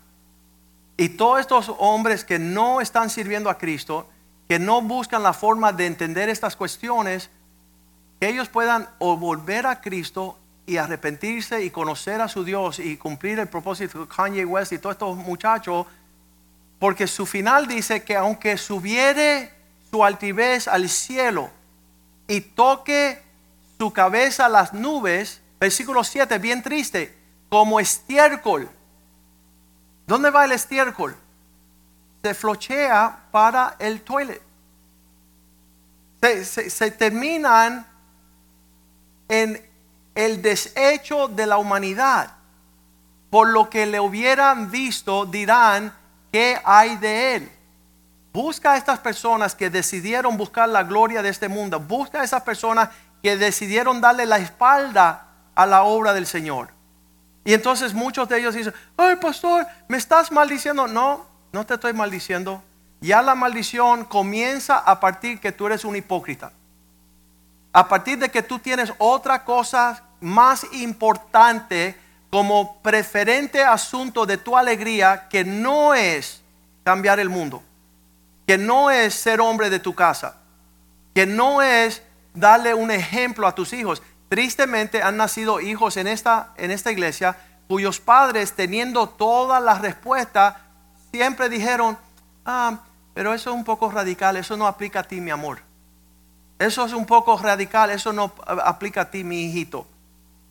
[0.96, 4.08] Y todos estos hombres que no están sirviendo a Cristo,
[4.48, 7.30] que no buscan la forma de entender estas cuestiones,
[8.18, 10.36] que ellos puedan o volver a Cristo
[10.66, 14.78] y arrepentirse y conocer a su Dios y cumplir el propósito de Kanye West y
[14.78, 15.86] todos estos muchachos,
[16.80, 19.61] porque su final dice que aunque subiere
[19.92, 21.50] su altivez al cielo
[22.26, 23.22] y toque
[23.78, 27.14] su cabeza a las nubes, versículo 7, bien triste,
[27.50, 28.70] como estiércol.
[30.06, 31.14] ¿Dónde va el estiércol?
[32.22, 34.40] Se flochea para el toilet.
[36.22, 37.86] Se, se terminan
[39.28, 39.62] en
[40.14, 42.32] el desecho de la humanidad.
[43.28, 45.92] Por lo que le hubieran visto, dirán,
[46.32, 47.52] ¿qué hay de él?
[48.32, 51.78] Busca a estas personas que decidieron buscar la gloria de este mundo.
[51.78, 52.88] Busca a esas personas
[53.22, 56.70] que decidieron darle la espalda a la obra del Señor.
[57.44, 60.86] Y entonces muchos de ellos dicen, ay pastor, me estás maldiciendo.
[60.86, 62.62] No, no te estoy maldiciendo.
[63.02, 66.52] Ya la maldición comienza a partir que tú eres un hipócrita.
[67.74, 71.98] A partir de que tú tienes otra cosa más importante
[72.30, 76.40] como preferente asunto de tu alegría que no es
[76.82, 77.62] cambiar el mundo
[78.46, 80.36] que no es ser hombre de tu casa,
[81.14, 82.02] que no es
[82.34, 84.02] darle un ejemplo a tus hijos.
[84.28, 87.36] Tristemente han nacido hijos en esta, en esta iglesia
[87.68, 90.56] cuyos padres, teniendo todas las respuestas,
[91.10, 91.96] siempre dijeron,
[92.44, 92.80] ah,
[93.14, 95.60] pero eso es un poco radical, eso no aplica a ti, mi amor.
[96.58, 99.86] Eso es un poco radical, eso no aplica a ti, mi hijito.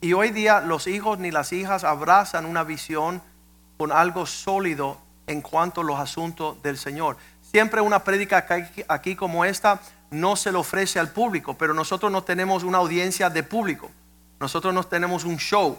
[0.02, 3.22] Y hoy día los hijos ni las hijas abrazan una visión
[3.78, 7.18] con algo sólido en cuanto a los asuntos del Señor.
[7.52, 8.46] Siempre una prédica
[8.88, 13.30] aquí como esta no se le ofrece al público, pero nosotros no tenemos una audiencia
[13.30, 13.92] de público.
[14.40, 15.78] Nosotros no tenemos un show.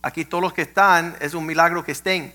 [0.00, 2.32] Aquí todos los que están es un milagro que estén.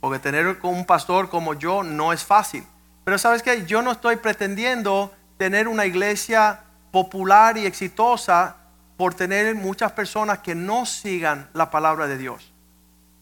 [0.00, 2.64] Porque tener un pastor como yo no es fácil.
[3.04, 8.56] Pero sabes que yo no estoy pretendiendo tener una iglesia popular y exitosa
[8.96, 12.50] por tener muchas personas que no sigan la palabra de Dios.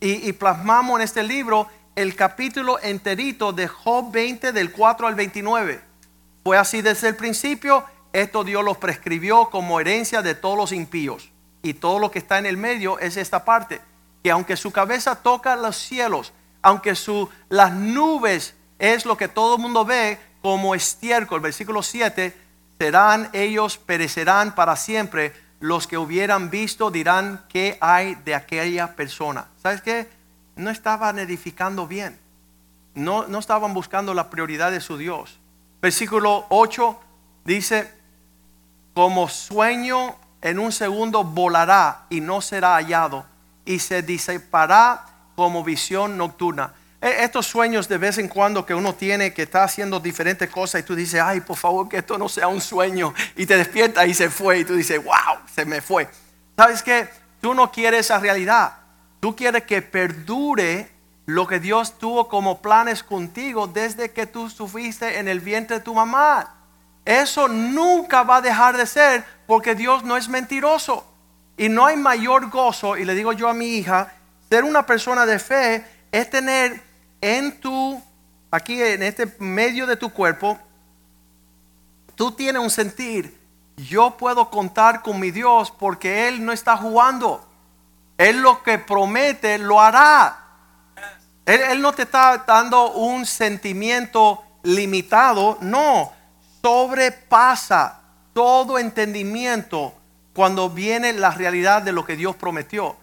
[0.01, 1.67] Y, y plasmamos en este libro
[1.99, 5.81] el capítulo enterito de Job 20 del 4 al 29.
[6.45, 11.33] Fue así desde el principio, esto Dios los prescribió como herencia de todos los impíos.
[11.61, 13.81] Y todo lo que está en el medio es esta parte,
[14.23, 16.33] que aunque su cabeza toca los cielos,
[16.63, 22.33] aunque su, las nubes es lo que todo el mundo ve como estiércol, versículo 7,
[22.79, 25.33] serán ellos, perecerán para siempre.
[25.59, 29.49] Los que hubieran visto dirán qué hay de aquella persona.
[29.61, 30.18] ¿Sabes qué?
[30.59, 32.19] No estaban edificando bien.
[32.95, 35.39] No, no estaban buscando la prioridad de su Dios.
[35.81, 37.01] Versículo 8
[37.45, 37.91] dice,
[38.93, 43.25] como sueño en un segundo volará y no será hallado
[43.65, 45.05] y se disipará
[45.37, 46.75] como visión nocturna.
[47.01, 50.81] E, estos sueños de vez en cuando que uno tiene que está haciendo diferentes cosas
[50.81, 54.09] y tú dices, ay, por favor que esto no sea un sueño y te despiertas
[54.09, 56.09] y se fue y tú dices, wow, se me fue.
[56.57, 57.09] ¿Sabes qué?
[57.41, 58.73] Tú no quieres esa realidad.
[59.21, 60.91] Tú quieres que perdure
[61.27, 65.85] lo que Dios tuvo como planes contigo desde que tú sufriste en el vientre de
[65.85, 66.55] tu mamá.
[67.05, 71.05] Eso nunca va a dejar de ser porque Dios no es mentiroso.
[71.57, 74.13] Y no hay mayor gozo, y le digo yo a mi hija,
[74.49, 76.81] ser una persona de fe es tener
[77.21, 78.01] en tu,
[78.51, 80.57] aquí en este medio de tu cuerpo,
[82.15, 83.37] tú tienes un sentir,
[83.77, 87.48] yo puedo contar con mi Dios porque Él no está jugando.
[88.19, 90.45] Él lo que promete lo hará.
[91.47, 96.13] Él, no te está dando un sentimiento limitado, no,
[96.61, 98.01] sobrepasa
[98.35, 99.95] todo entendimiento
[100.35, 102.97] cuando viene la realidad de lo que Dios prometió.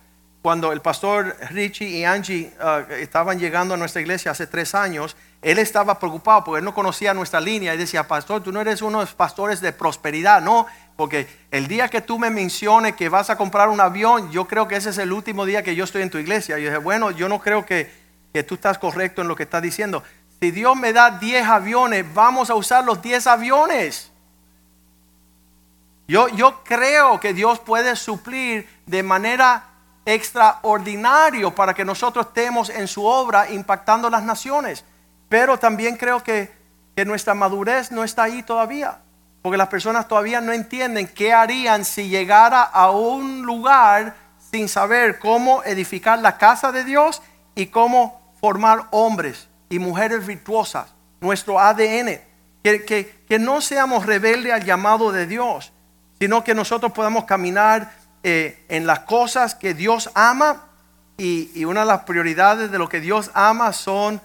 [0.44, 5.18] Cuando el pastor Richie y Angie uh, estaban llegando a nuestra iglesia hace tres años,
[5.42, 8.84] él estaba preocupado porque él no conocía nuestra línea y decía, pastor, tú no eres
[8.84, 13.10] uno de los pastores de prosperidad, no, porque el día que tú me menciones que
[13.10, 15.84] vas a comprar un avión, yo creo que ese es el último día que yo
[15.84, 16.58] estoy en tu iglesia.
[16.58, 17.92] Y yo dije, bueno, yo no creo que,
[18.34, 20.04] que tú estás correcto en lo que estás diciendo.
[20.40, 24.12] Si Dios me da 10 aviones, vamos a usar los 10 aviones.
[26.08, 29.66] Yo, yo creo que Dios puede suplir de manera
[30.06, 34.86] extraordinaria para que nosotros estemos en su obra impactando las naciones.
[35.28, 36.54] Pero también creo que,
[36.96, 39.00] que nuestra madurez no está ahí todavía.
[39.46, 44.16] Porque las personas todavía no entienden qué harían si llegara a un lugar
[44.52, 47.22] sin saber cómo edificar la casa de Dios
[47.54, 52.22] y cómo formar hombres y mujeres virtuosas, nuestro ADN.
[52.64, 55.72] Que, que, que no seamos rebeldes al llamado de Dios,
[56.20, 57.92] sino que nosotros podamos caminar
[58.24, 60.64] eh, en las cosas que Dios ama.
[61.20, 64.20] Y, y una de las prioridades de lo que Dios ama son,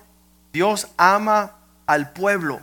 [0.50, 2.62] Dios ama al pueblo.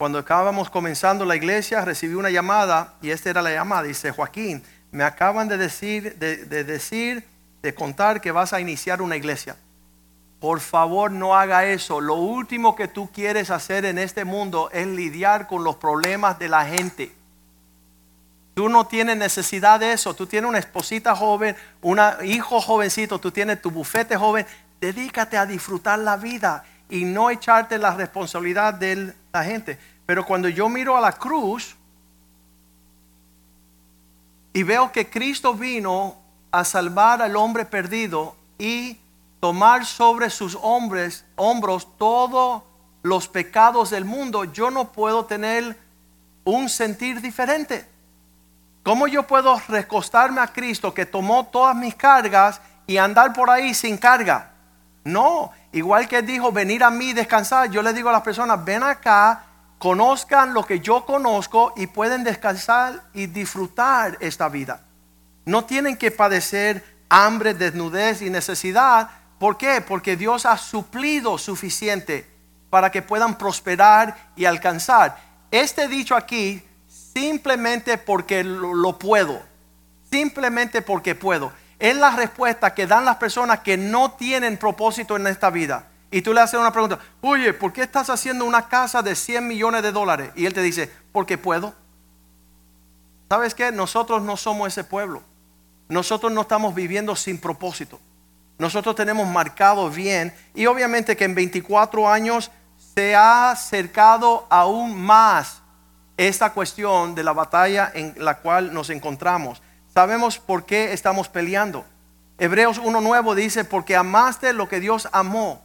[0.00, 3.82] Cuando estábamos comenzando la iglesia, recibí una llamada y esta era la llamada.
[3.82, 7.22] Dice, Joaquín, me acaban de decir, de, de decir,
[7.60, 9.56] de contar que vas a iniciar una iglesia.
[10.40, 12.00] Por favor, no haga eso.
[12.00, 16.48] Lo último que tú quieres hacer en este mundo es lidiar con los problemas de
[16.48, 17.12] la gente.
[18.54, 20.14] Tú no tienes necesidad de eso.
[20.14, 24.46] Tú tienes una esposita joven, un hijo jovencito, tú tienes tu bufete joven.
[24.80, 29.78] Dedícate a disfrutar la vida y no echarte la responsabilidad de la gente.
[30.06, 31.76] Pero cuando yo miro a la cruz
[34.52, 36.16] y veo que Cristo vino
[36.50, 38.98] a salvar al hombre perdido y
[39.38, 42.62] tomar sobre sus hombres, hombros todos
[43.02, 45.78] los pecados del mundo, yo no puedo tener
[46.44, 47.88] un sentir diferente.
[48.82, 53.74] ¿Cómo yo puedo recostarme a Cristo que tomó todas mis cargas y andar por ahí
[53.74, 54.49] sin carga?
[55.04, 58.82] No, igual que dijo, venir a mí descansar, yo le digo a las personas, ven
[58.82, 59.44] acá
[59.80, 64.82] conozcan lo que yo conozco y pueden descansar y disfrutar esta vida.
[65.46, 69.08] No tienen que padecer hambre, desnudez y necesidad.
[69.38, 69.80] ¿Por qué?
[69.80, 72.30] Porque Dios ha suplido suficiente
[72.68, 75.16] para que puedan prosperar y alcanzar.
[75.50, 76.62] Este dicho aquí
[77.14, 79.40] simplemente porque lo, puedo,
[80.10, 81.52] simplemente porque puedo.
[81.80, 85.86] Es la respuesta que dan las personas que no tienen propósito en esta vida.
[86.10, 89.48] Y tú le haces una pregunta, oye, ¿por qué estás haciendo una casa de 100
[89.48, 90.30] millones de dólares?
[90.36, 91.74] Y él te dice, porque puedo.
[93.28, 93.72] ¿Sabes qué?
[93.72, 95.22] Nosotros no somos ese pueblo.
[95.88, 97.98] Nosotros no estamos viviendo sin propósito.
[98.58, 102.50] Nosotros tenemos marcado bien y obviamente que en 24 años
[102.94, 105.62] se ha acercado aún más
[106.18, 109.62] esta cuestión de la batalla en la cual nos encontramos.
[109.94, 111.84] Sabemos por qué estamos peleando.
[112.38, 115.62] Hebreos 1 nuevo dice, porque amaste lo que Dios amó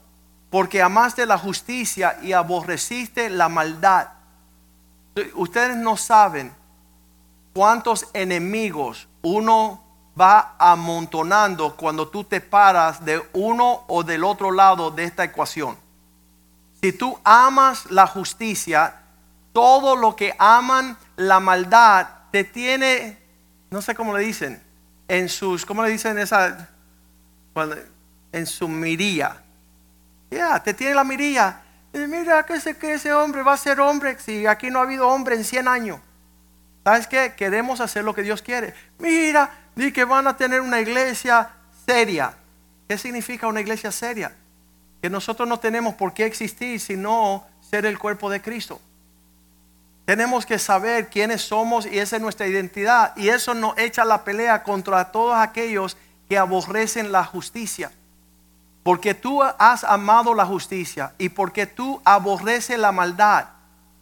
[0.55, 4.07] porque amaste la justicia y aborreciste la maldad.
[5.34, 6.55] Ustedes no saben
[7.53, 9.84] cuántos enemigos uno
[10.17, 15.78] va amontonando cuando tú te paras de uno o del otro lado de esta ecuación.
[16.82, 19.01] Si tú amas la justicia,
[19.51, 23.24] todo lo que aman la maldad te tiene,
[23.70, 24.61] no sé cómo le dicen,
[25.07, 26.70] en sus, ¿cómo le dicen esa?
[28.34, 29.45] en su miría
[30.36, 31.61] ya, te tiene la mirilla.
[31.93, 35.07] Mira que ese, que ese hombre va a ser hombre si aquí no ha habido
[35.07, 35.99] hombre en 100 años.
[36.84, 37.34] ¿Sabes qué?
[37.36, 38.74] Queremos hacer lo que Dios quiere.
[38.99, 41.49] Mira, di que van a tener una iglesia
[41.86, 42.34] seria.
[42.88, 44.36] ¿Qué significa una iglesia seria?
[45.01, 48.82] Que nosotros no tenemos por qué existir sino ser el cuerpo de Cristo.
[50.06, 53.16] Tenemos que saber quiénes somos y esa es nuestra identidad.
[53.18, 55.97] Y eso nos echa la pelea contra todos aquellos
[56.30, 57.91] que aborrecen la justicia.
[58.84, 63.47] Porque tú has amado la justicia y porque tú aborreces la maldad,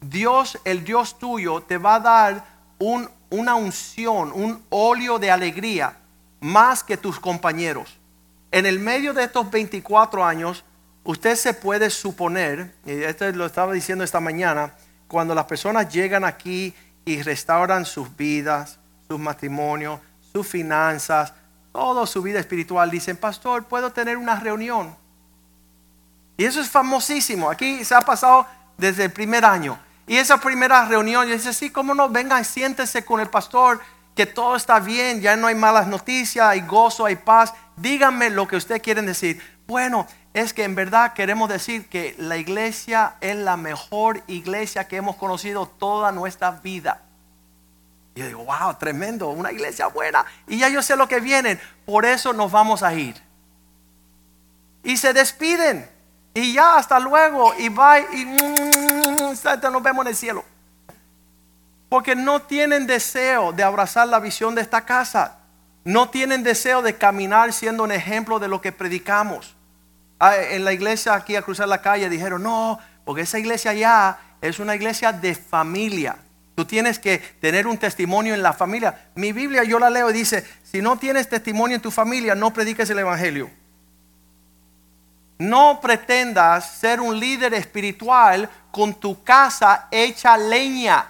[0.02, 2.44] Dios, el Dios tuyo, te va a dar
[3.30, 5.96] una unción, un óleo de alegría
[6.40, 7.98] más que tus compañeros.
[8.52, 10.64] En el medio de estos 24 años,
[11.02, 14.74] usted se puede suponer, y esto lo estaba diciendo esta mañana,
[15.08, 16.74] cuando las personas llegan aquí
[17.04, 18.78] y restauran sus vidas,
[19.08, 20.00] sus matrimonios,
[20.32, 21.32] sus finanzas,
[21.72, 24.96] toda su vida espiritual, dicen, pastor, puedo tener una reunión.
[26.36, 27.50] Y eso es famosísimo.
[27.50, 28.46] Aquí se ha pasado
[28.76, 29.78] desde el primer año.
[30.06, 33.80] Y esa primera reunión, yo dice, sí, cómo no, vengan, siéntense con el pastor,
[34.14, 37.52] que todo está bien, ya no hay malas noticias, hay gozo, hay paz.
[37.76, 39.40] Díganme lo que ustedes quieren decir.
[39.66, 44.96] Bueno, es que en verdad queremos decir que la iglesia es la mejor iglesia que
[44.96, 47.02] hemos conocido toda nuestra vida.
[48.16, 50.26] Y yo digo, wow, tremendo, una iglesia buena.
[50.48, 53.14] Y ya yo sé lo que vienen, por eso nos vamos a ir.
[54.82, 55.88] Y se despiden.
[56.34, 57.54] Y ya, hasta luego.
[57.56, 58.06] Y bye.
[58.12, 58.24] Y
[59.70, 60.44] nos vemos en el cielo.
[61.88, 65.38] Porque no tienen deseo de abrazar la visión de esta casa.
[65.84, 69.54] No tienen deseo de caminar siendo un ejemplo de lo que predicamos.
[70.18, 74.18] Ah, en la iglesia aquí a cruzar la calle dijeron, no, porque esa iglesia ya
[74.40, 76.16] es una iglesia de familia.
[76.54, 79.08] Tú tienes que tener un testimonio en la familia.
[79.16, 82.52] Mi Biblia yo la leo y dice, si no tienes testimonio en tu familia, no
[82.52, 83.50] prediques el Evangelio.
[85.38, 91.06] No pretendas ser un líder espiritual con tu casa hecha leña.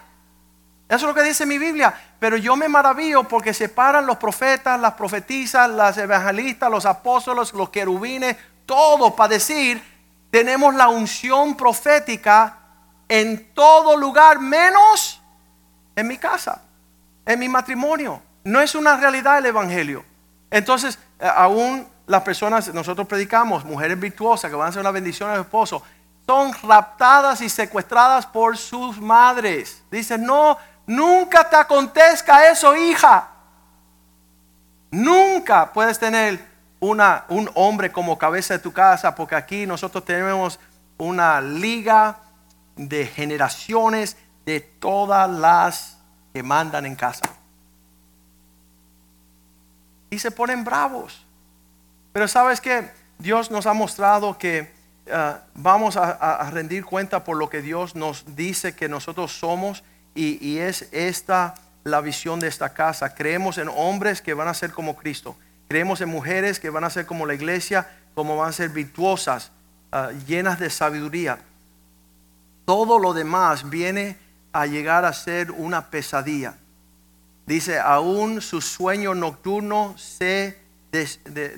[0.89, 1.95] Eso es lo que dice mi Biblia.
[2.19, 7.53] Pero yo me maravillo porque se paran los profetas, las profetisas, las evangelistas, los apóstoles,
[7.53, 8.37] los querubines,
[8.67, 9.83] todo para decir,
[10.31, 12.59] tenemos la unción profética
[13.09, 15.21] en todo lugar menos
[15.95, 16.63] en mi casa,
[17.25, 18.21] en mi matrimonio.
[18.45, 20.05] No es una realidad el Evangelio.
[20.51, 25.31] Entonces, eh, aún las personas, nosotros predicamos, mujeres virtuosas que van a ser una bendición
[25.31, 25.83] a su esposo,
[26.27, 29.83] son raptadas y secuestradas por sus madres.
[29.91, 30.57] Dicen, no,
[30.87, 33.29] nunca te acontezca eso, hija.
[34.91, 36.54] Nunca puedes tener
[36.91, 40.59] un hombre como cabeza de tu casa, porque aquí nosotros tenemos
[40.99, 42.19] una liga
[42.77, 45.99] de generaciones de todas las
[46.33, 47.23] que mandan en casa.
[50.11, 51.25] Y se ponen bravos.
[52.13, 54.73] Pero sabes que Dios nos ha mostrado que
[55.07, 59.83] uh, vamos a, rendir cuenta por lo que Dios nos dice que nosotros somos
[60.15, 61.55] y es esta
[61.85, 63.15] la visión de esta casa.
[63.15, 65.37] Creemos en hombres que van a ser como Cristo.
[65.69, 69.51] Creemos en mujeres que van a ser como la iglesia, como van a ser virtuosas,
[69.93, 71.39] uh, llenas de sabiduría.
[72.65, 74.17] Todo lo demás viene
[74.53, 76.55] a llegar a ser una pesadilla.
[77.47, 80.59] Dice, aún su sueño nocturno se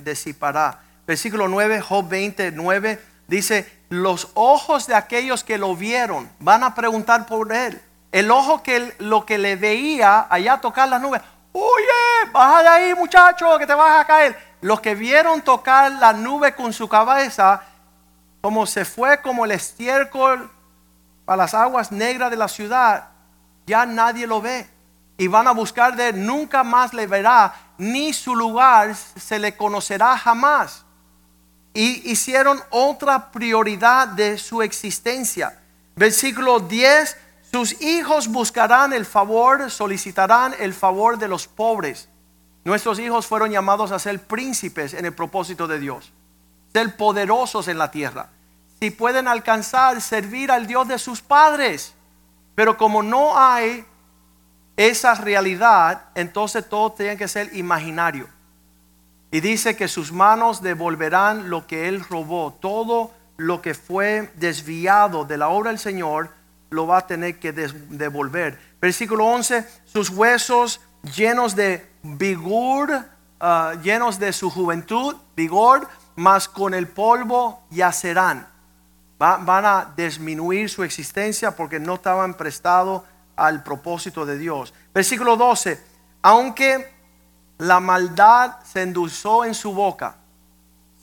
[0.02, 0.80] disipará.
[1.06, 7.26] Versículo 9, Job 29, dice, los ojos de aquellos que lo vieron van a preguntar
[7.26, 7.80] por él.
[8.10, 11.20] El ojo que lo que le veía allá tocar las nubes,
[11.58, 14.36] oye, baja de ahí muchacho, que te vas a caer.
[14.60, 17.62] Los que vieron tocar la nube con su cabeza,
[18.40, 20.50] como se fue como el estiércol
[21.26, 23.08] a las aguas negras de la ciudad,
[23.66, 24.68] ya nadie lo ve.
[25.18, 29.56] Y van a buscar de él, nunca más le verá, ni su lugar se le
[29.56, 30.84] conocerá jamás.
[31.72, 35.58] Y hicieron otra prioridad de su existencia.
[35.94, 37.16] Versículo 10,
[37.52, 42.08] sus hijos buscarán el favor, solicitarán el favor de los pobres.
[42.64, 46.12] Nuestros hijos fueron llamados a ser príncipes en el propósito de Dios,
[46.72, 48.30] ser poderosos en la tierra
[48.80, 51.94] si pueden alcanzar servir al Dios de sus padres.
[52.54, 53.84] Pero como no hay
[54.76, 58.28] esa realidad, entonces todo tiene que ser imaginario.
[59.30, 62.52] Y dice que sus manos devolverán lo que él robó.
[62.60, 66.30] Todo lo que fue desviado de la obra del Señor
[66.70, 68.58] lo va a tener que devolver.
[68.80, 70.80] Versículo 11, sus huesos
[71.16, 73.04] llenos de vigor,
[73.40, 78.46] ah, llenos de su juventud, vigor, mas con el polvo yacerán
[79.18, 83.02] van a disminuir su existencia porque no estaban prestados
[83.34, 84.74] al propósito de Dios.
[84.94, 85.82] Versículo 12,
[86.22, 86.94] aunque
[87.58, 90.16] la maldad se endulzó en su boca,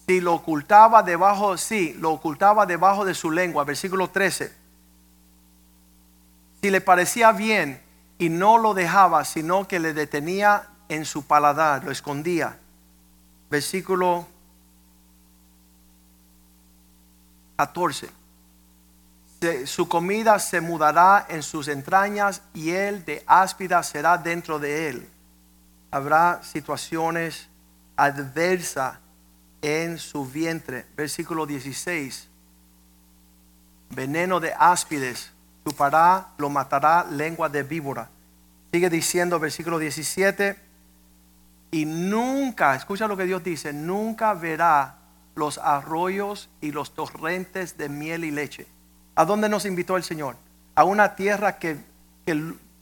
[0.06, 3.64] si lo ocultaba debajo, sí, lo ocultaba debajo de su lengua.
[3.64, 4.54] Versículo 13,
[6.64, 7.82] si le parecía bien
[8.18, 12.58] y no lo dejaba, sino que le detenía en su paladar, lo escondía.
[13.50, 14.26] Versículo
[17.58, 18.10] 14.
[19.66, 25.10] Su comida se mudará en sus entrañas y él de áspida será dentro de él.
[25.92, 27.50] Habrá situaciones
[27.98, 29.00] adversas
[29.62, 30.86] en su vientre.
[30.96, 32.30] Versículo 16.
[33.90, 35.33] Veneno de áspides
[35.66, 38.10] chupará, lo matará lengua de víbora.
[38.72, 40.58] Sigue diciendo versículo 17.
[41.72, 44.98] Y nunca, escucha lo que Dios dice, nunca verá
[45.36, 48.68] los arroyos y los torrentes de miel y leche.
[49.16, 50.36] ¿A dónde nos invitó el Señor?
[50.76, 51.78] A una tierra que,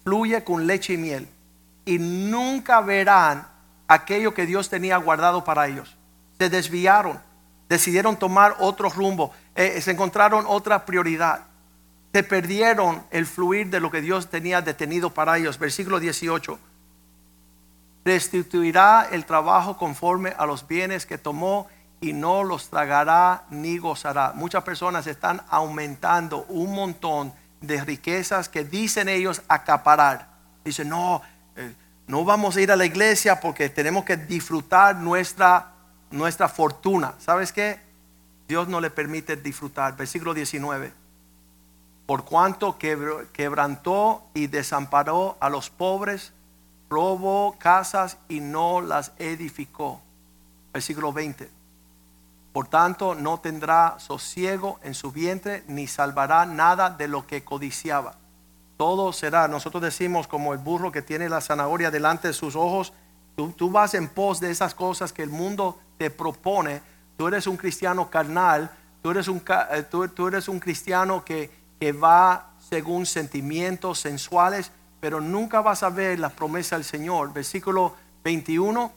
[0.04, 1.28] fluye con leche y miel.
[1.86, 3.48] Y nunca verán
[3.88, 5.96] aquello que Dios tenía guardado para ellos.
[6.38, 7.20] Se desviaron,
[7.70, 11.46] decidieron tomar otro rumbo, eh, se encontraron otra prioridad.
[12.14, 15.58] Se perdieron el fluir de lo que Dios tenía detenido para ellos.
[15.58, 16.60] Versículo 18.
[18.04, 21.68] Restituirá el trabajo conforme a los bienes que tomó
[22.02, 24.34] y no los tragará ni gozará.
[24.36, 27.32] Muchas personas están aumentando un montón
[27.62, 30.28] de riquezas que dicen ellos acaparar.
[30.66, 31.22] Dicen, no,
[31.56, 31.74] eh,
[32.08, 35.74] no vamos a ir a la iglesia porque tenemos que disfrutar nuestra,
[36.10, 37.14] nuestra fortuna.
[37.20, 37.80] ¿Sabes qué?
[38.48, 39.96] Dios no le permite disfrutar.
[39.96, 41.01] Versículo 19.
[42.12, 46.34] Por cuanto quebrantó y desamparó a los pobres,
[46.90, 50.02] robó casas y no las edificó.
[50.74, 51.50] Versículo 20.
[52.52, 58.16] Por tanto, no tendrá sosiego en su vientre, ni salvará nada de lo que codiciaba.
[58.76, 62.92] Todo será, nosotros decimos como el burro que tiene la zanahoria delante de sus ojos,
[63.38, 66.82] tú, vas en pos de esas cosas que el mundo te propone,
[67.16, 68.70] tú eres un cristiano carnal,
[69.02, 69.42] tú eres un,
[69.72, 74.72] eh, tú, eres un cristiano que, que va según sentimientos sensuales,
[75.02, 77.34] pero nunca vas a ver la promesa del Señor.
[77.34, 78.94] Versículo 21,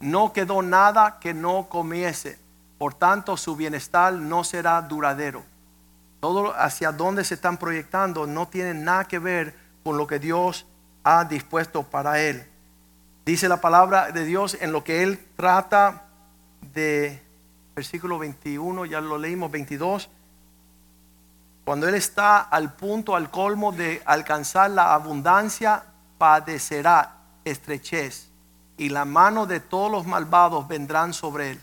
[0.00, 2.42] no quedó nada que no comiese
[2.82, 5.44] por tanto, su bienestar no será duradero.
[6.18, 10.66] Todo hacia donde se están proyectando no tiene nada que ver con lo que Dios
[11.04, 12.44] ha dispuesto para él.
[13.24, 16.06] Dice la palabra de Dios en lo que él trata
[16.74, 17.22] de
[17.76, 20.10] versículo 21, ya lo leímos 22.
[21.64, 25.84] Cuando él está al punto, al colmo de alcanzar la abundancia,
[26.18, 28.28] padecerá estrechez
[28.76, 31.60] y la mano de todos los malvados vendrán sobre él.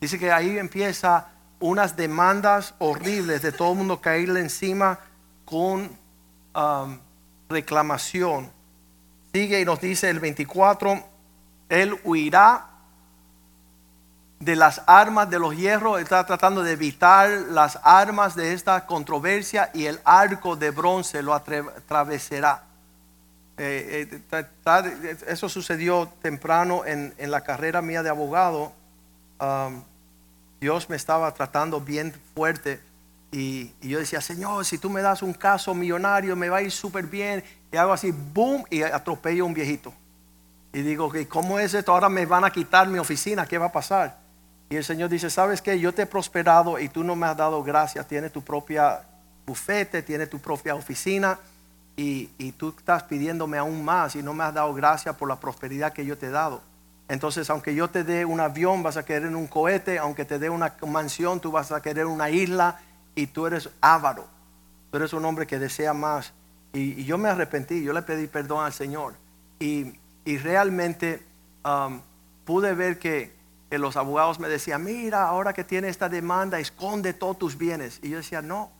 [0.00, 1.28] Dice que ahí empieza
[1.60, 4.98] unas demandas horribles de todo el mundo caerle encima
[5.44, 5.90] con
[6.54, 6.98] um,
[7.48, 8.50] reclamación.
[9.32, 11.04] Sigue y nos dice el 24,
[11.68, 12.71] él huirá
[14.42, 19.70] de las armas de los hierros, está tratando de evitar las armas de esta controversia
[19.72, 22.64] y el arco de bronce lo atravesará.
[23.56, 28.72] Eh, eh, eso sucedió temprano en, la carrera mía de abogado.
[29.40, 29.84] Um,
[30.60, 32.80] Dios me estaba tratando bien fuerte
[33.30, 36.72] y, yo decía, Señor, si tú me das un caso millonario, me va a ir
[36.72, 37.44] súper bien.
[37.70, 39.94] Y hago así, boom, y atropello a un viejito.
[40.72, 41.92] Y digo, ¿cómo es esto?
[41.92, 44.21] Ahora me van a quitar mi oficina, ¿qué va a pasar?
[44.72, 45.78] Y el Señor dice, ¿sabes qué?
[45.78, 48.04] Yo te he prosperado y tú no me has dado gracia.
[48.04, 49.02] Tienes tu propia
[49.44, 51.38] bufete, tienes tu propia oficina
[51.94, 55.92] y, tú estás pidiéndome aún más y no me has dado gracia por la prosperidad
[55.92, 56.62] que yo te he dado.
[57.06, 60.48] Entonces, aunque yo te dé un avión, vas a querer un cohete, aunque te dé
[60.48, 62.80] una mansión, tú vas a querer una isla
[63.14, 64.24] y tú eres avaro.
[64.90, 66.32] Tú eres un hombre que desea más.
[66.72, 69.16] Y, yo me arrepentí, yo le pedí perdón al Señor.
[69.60, 69.92] Y,
[70.24, 71.22] realmente
[71.62, 72.00] um,
[72.46, 73.41] pude ver que,
[73.78, 78.00] los abogados me decían, mira, ahora que tiene esta demanda, esconde todos tus bienes.
[78.02, 78.70] Y yo decía, no,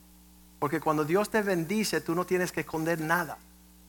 [0.59, 3.37] porque cuando Dios te bendice, tú no tienes que esconder nada.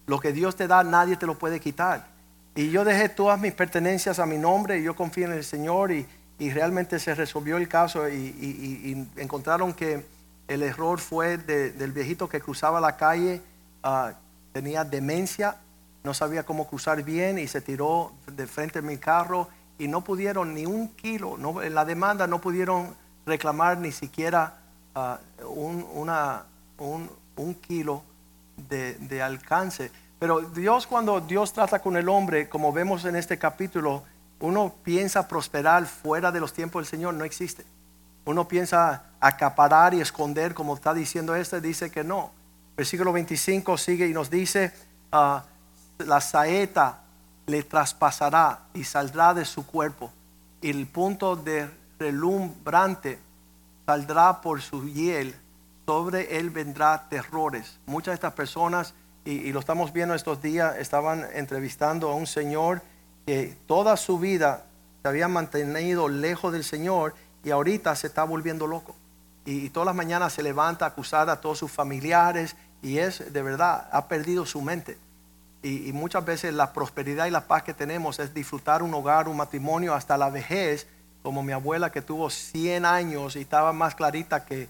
[0.06, 2.06] Lo que Dios te da, nadie te lo puede quitar.
[2.54, 5.92] Y yo dejé todas mis pertenencias a mi nombre y yo confío en el Señor
[5.92, 6.06] y,
[6.38, 10.04] realmente se resolvió el caso y, encontraron que
[10.48, 13.40] el error fue del viejito que cruzaba la calle,
[13.82, 14.12] ah,
[14.52, 15.56] tenía demencia,
[16.02, 19.48] no sabía cómo cruzar bien y se tiró de frente a mi carro
[19.78, 22.94] y no pudieron ni un kilo, no, en la demanda no pudieron
[23.26, 24.58] reclamar ni siquiera
[24.94, 26.44] ah, un, una,
[26.78, 28.02] un, kilo
[28.56, 29.90] de alcance.
[30.18, 34.04] Pero Dios cuando Dios trata con el hombre, como vemos en este capítulo,
[34.40, 37.64] uno piensa prosperar fuera de los tiempos del Señor, no existe.
[38.24, 42.30] Uno piensa acaparar y esconder, como está diciendo este, dice que no.
[42.76, 44.72] Versículo 25 sigue y nos dice,
[45.12, 45.44] ah,
[45.98, 47.03] la saeta
[47.46, 50.10] le traspasará y saldrá de su cuerpo.
[50.60, 51.68] Y el punto de
[51.98, 53.18] relumbrante
[53.86, 55.34] saldrá por su hiel,
[55.86, 57.78] sobre él vendrá terrores.
[57.86, 62.82] Muchas de estas personas y, lo estamos viendo estos días, estaban entrevistando a un señor
[63.26, 64.66] que toda su vida
[65.02, 68.94] se había mantenido lejos del Señor y ahorita se está volviendo loco.
[69.46, 73.42] Y, todas las mañanas se levanta a acusar a todos sus familiares y es de
[73.42, 74.98] verdad, ha perdido su mente.
[75.64, 79.38] Y, muchas veces la prosperidad y la paz que tenemos es disfrutar un hogar, un
[79.38, 80.86] matrimonio hasta la vejez,
[81.22, 84.68] como mi abuela que tuvo 100 años y estaba más clarita que,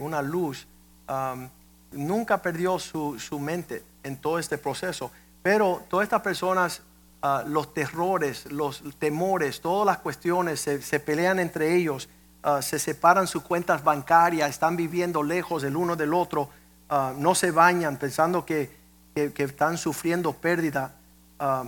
[0.00, 0.66] una luz.
[1.08, 1.48] Um,
[1.92, 5.12] nunca perdió su, mente en todo este proceso.
[5.44, 6.82] Pero todas estas personas,
[7.22, 12.08] ah, los terrores, los temores, todas las cuestiones se, pelean entre ellos,
[12.42, 16.48] ah, se separan sus cuentas bancarias, están viviendo lejos el uno del otro,
[16.88, 18.85] ah, no se bañan pensando que,
[19.16, 20.94] que, están sufriendo pérdida.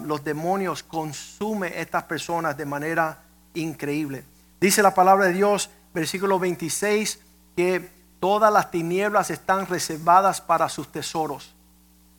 [0.05, 3.19] los demonios consumen estas personas de manera
[3.55, 4.25] increíble.
[4.61, 7.19] Dice la palabra de Dios, versículo 26,
[7.57, 11.55] que Todas las tinieblas están reservadas para sus tesoros.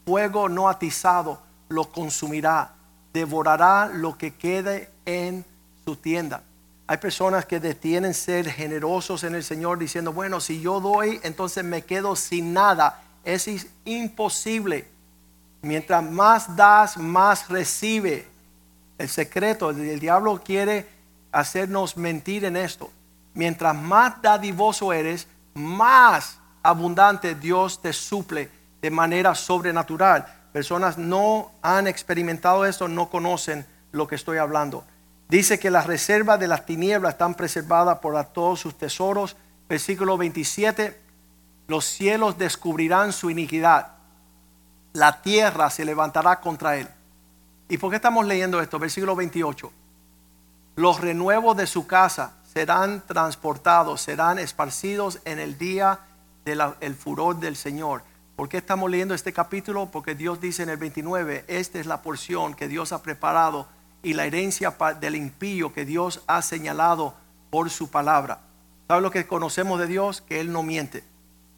[0.05, 2.71] Fuego no atizado lo consumirá,
[3.13, 5.45] devorará lo que quede en
[5.85, 6.41] su tienda.
[6.87, 11.63] Hay personas que detienen ser generosos en el Señor diciendo, bueno, si yo doy, entonces
[11.63, 13.03] me quedo sin nada.
[13.25, 13.47] Es
[13.85, 14.87] imposible.
[15.61, 18.27] Mientras más das, más recibe.
[18.97, 20.87] El secreto, el diablo quiere
[21.31, 22.91] hacernos mentir en esto.
[23.33, 28.49] Mientras más dadivoso eres, más abundante Dios te suple
[28.81, 30.25] de manera sobrenatural.
[30.51, 34.83] Personas no han experimentado esto, no conocen lo que estoy hablando.
[35.27, 39.35] Dice que las reservas de las tinieblas están preservadas por todos sus tesoros.
[39.67, 40.99] Versículo 27,
[41.67, 43.98] los cielos descubrirán su iniquidad.
[44.93, 46.87] La tierra se levantará contra él.
[47.67, 48.79] ¿Y por qué estamos leyendo esto?
[48.79, 49.71] Versículo 28.
[50.75, 55.99] Los renuevos de su casa serán transportados, serán esparcidos en el día
[56.45, 58.03] del furor del Señor.
[58.35, 59.87] ¿Por qué estamos leyendo este capítulo?
[59.91, 63.67] Porque Dios dice en el 29, esta es la porción que Dios ha preparado
[64.01, 67.13] y la herencia del impío que Dios ha señalado
[67.49, 68.39] por su palabra.
[68.87, 70.21] ¿Sabe lo que conocemos de Dios?
[70.21, 71.03] Que Él no miente.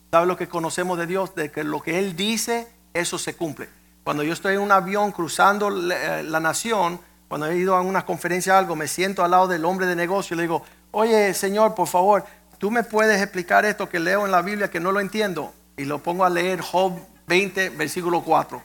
[0.09, 1.35] ¿Sabe lo que conocemos de Dios?
[1.35, 3.69] De que lo que Él dice, eso se cumple.
[4.03, 8.05] Cuando yo estoy en un avión cruzando la, la nación, cuando he ido a una
[8.05, 11.33] conferencia o algo, me siento al lado del hombre de negocio y le digo, oye
[11.33, 12.25] Señor, por favor,
[12.57, 15.53] tú me puedes explicar esto que leo en la Biblia que no lo entiendo.
[15.77, 18.61] Y lo pongo a leer Job 20, versículo 4.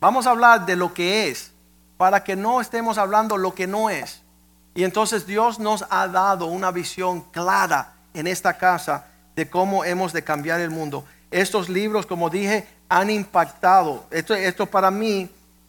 [0.00, 1.52] Vamos a hablar de lo que es,
[1.96, 4.22] para que no estemos hablando lo que no es.
[4.74, 10.12] Y entonces Dios nos ha dado una visión clara en esta casa de cómo hemos
[10.12, 11.04] de cambiar el mundo.
[11.32, 14.04] Estos libros, como dije, han impactado.
[14.10, 15.28] Esto, esto para mí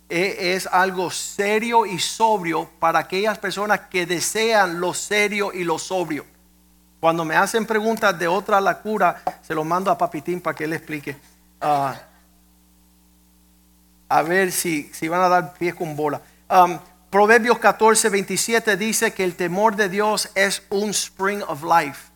[0.10, 5.80] e, es algo serio y sobrio para aquellas personas que desean lo serio y lo
[5.80, 6.26] sobrio.
[7.00, 10.74] Cuando me hacen preguntas de otra locura, se lo mando a Papitín para que él
[10.74, 11.18] explique.
[11.60, 12.00] Ah,
[14.10, 16.22] a ver si, si van a dar pie con bola.
[16.50, 16.78] Um,
[17.10, 22.10] Proverbios 14, 27 dice que el temor de Dios es un spring of life.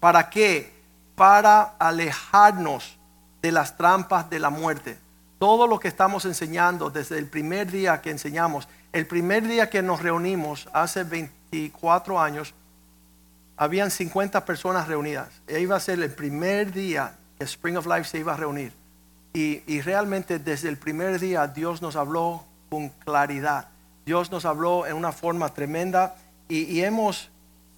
[0.00, 0.73] ¿Para qué?
[1.14, 2.98] Para alejarnos
[3.42, 4.98] de las trampas de la muerte.
[5.38, 9.82] Todo lo que estamos enseñando desde el primer día que enseñamos, el primer día que
[9.82, 12.54] nos reunimos hace 24 años,
[13.56, 15.28] habían 50 personas reunidas.
[15.46, 18.72] E iba a ser el primer día que Spring of Life se iba a reunir.
[19.32, 23.66] Y, realmente desde el primer día Dios nos habló con claridad.
[24.06, 26.14] Dios nos habló en una forma tremenda
[26.48, 27.30] y, hemos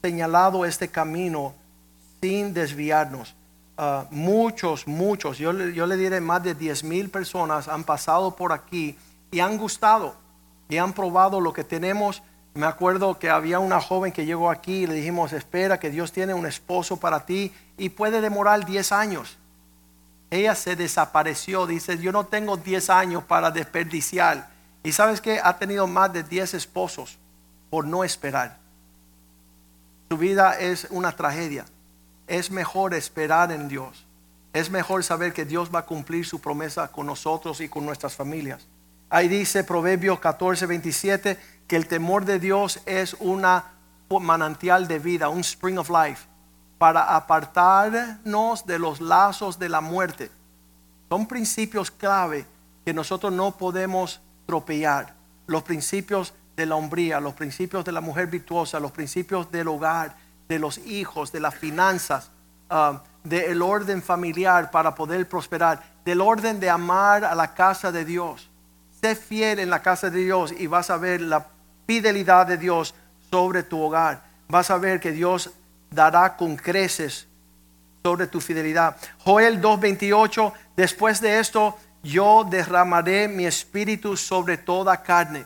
[0.02, 1.54] señalado este camino
[2.26, 3.34] sin desviarnos.
[3.78, 8.52] Ah, muchos, muchos, yo, yo le diré más de 10 mil personas han pasado por
[8.52, 8.96] aquí
[9.30, 10.14] y han gustado
[10.68, 12.22] y han probado lo que tenemos.
[12.54, 16.10] Me acuerdo que había una joven que llegó aquí y le dijimos, espera que Dios
[16.10, 19.38] tiene un esposo para ti y puede demorar 10 años
[20.30, 21.66] ella se desapareció.
[21.66, 24.48] Dice, yo no tengo 10 años para desperdiciar.
[24.82, 27.18] Y sabes que ha tenido más de 10 esposos
[27.70, 28.58] por no esperar.
[30.08, 31.64] Su vida es una tragedia.
[32.26, 34.06] Es mejor esperar en Dios.
[34.52, 38.14] Es mejor saber que Dios va a cumplir su promesa con nosotros y con nuestras
[38.14, 38.66] familias.
[39.10, 43.72] Ahí dice Proverbios 14, 27 que el temor de Dios es una
[44.08, 46.26] manantial de vida, un spring of life
[46.78, 50.30] para apartarnos de los lazos de la muerte.
[51.08, 52.46] Son principios clave
[52.84, 55.14] que nosotros no podemos tropellar.
[55.46, 60.16] Los principios de la hombría, los principios de la mujer virtuosa, los principios del hogar,
[60.48, 62.30] de los hijos, de las finanzas,
[62.70, 68.04] ah, del orden familiar para poder prosperar, del orden de amar a la casa de
[68.04, 68.48] Dios.
[69.00, 71.46] Sé fiel en la casa de Dios y vas a ver la
[71.86, 72.94] fidelidad de Dios
[73.30, 74.22] sobre tu hogar.
[74.48, 75.50] Vas a ver que Dios
[75.90, 77.26] dará con creces
[78.02, 78.96] sobre tu fidelidad.
[79.24, 85.44] Joel 2:28, después de esto yo derramaré mi espíritu sobre toda carne.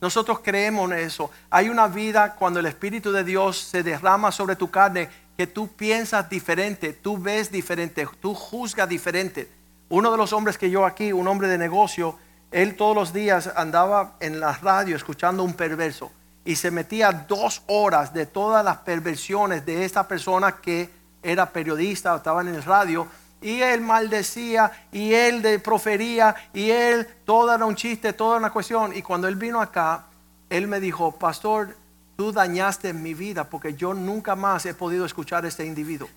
[0.00, 1.30] Nosotros creemos en eso.
[1.50, 5.68] Hay una vida cuando el espíritu de Dios se derrama sobre tu carne que tú
[5.68, 9.50] piensas diferente, tú ves diferente, tú juzgas diferente.
[9.88, 12.18] Uno de los hombres que yo aquí, un hombre de negocio,
[12.50, 16.10] él todos los días andaba en la radio escuchando un perverso
[16.44, 20.88] y se metía dos horas de todas las perversiones de esta persona que
[21.22, 23.06] era periodista estaba en el radio.
[23.46, 28.92] Y él maldecía y él profería y él, todo era un chiste, toda una cuestión.
[28.96, 30.06] Y cuando él vino acá,
[30.50, 31.76] él me dijo, pastor,
[32.16, 36.08] tú dañaste mi vida porque yo nunca más he podido escuchar a este individuo.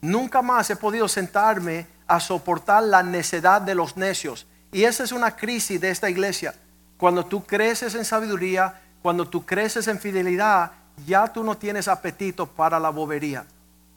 [0.00, 4.46] Nunca más he podido sentarme a soportar la necedad de los necios.
[4.72, 6.54] Y esa es una crisis de esta iglesia.
[6.96, 10.72] Cuando tú creces en sabiduría, cuando tú creces en fidelidad,
[11.06, 13.44] ya tú no tienes apetito para la bobería.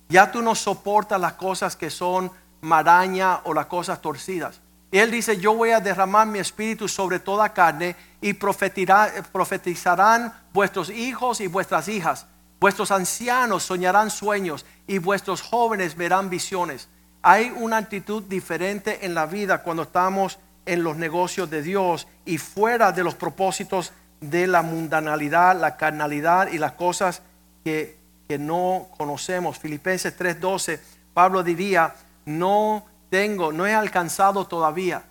[0.10, 2.32] Ya tú no soportas las cosas que son
[2.62, 4.62] maraña o las cosas torcidas.
[4.92, 11.42] Él dice, yo voy a derramar mi espíritu sobre toda carne y profetizarán vuestros hijos
[11.42, 12.26] y vuestras hijas.
[12.60, 16.88] Vuestros ancianos soñarán sueños y vuestros jóvenes verán visiones.
[17.22, 22.38] Hay una actitud diferente en la vida cuando estamos en los negocios de Dios y
[22.38, 27.22] fuera de los propósitos de la mundanalidad, la carnalidad y las cosas
[27.64, 27.97] que,
[28.28, 29.58] que no conocemos.
[29.58, 30.80] Filipenses 3:12,
[31.14, 35.04] Pablo diría, no tengo, no he alcanzado todavía.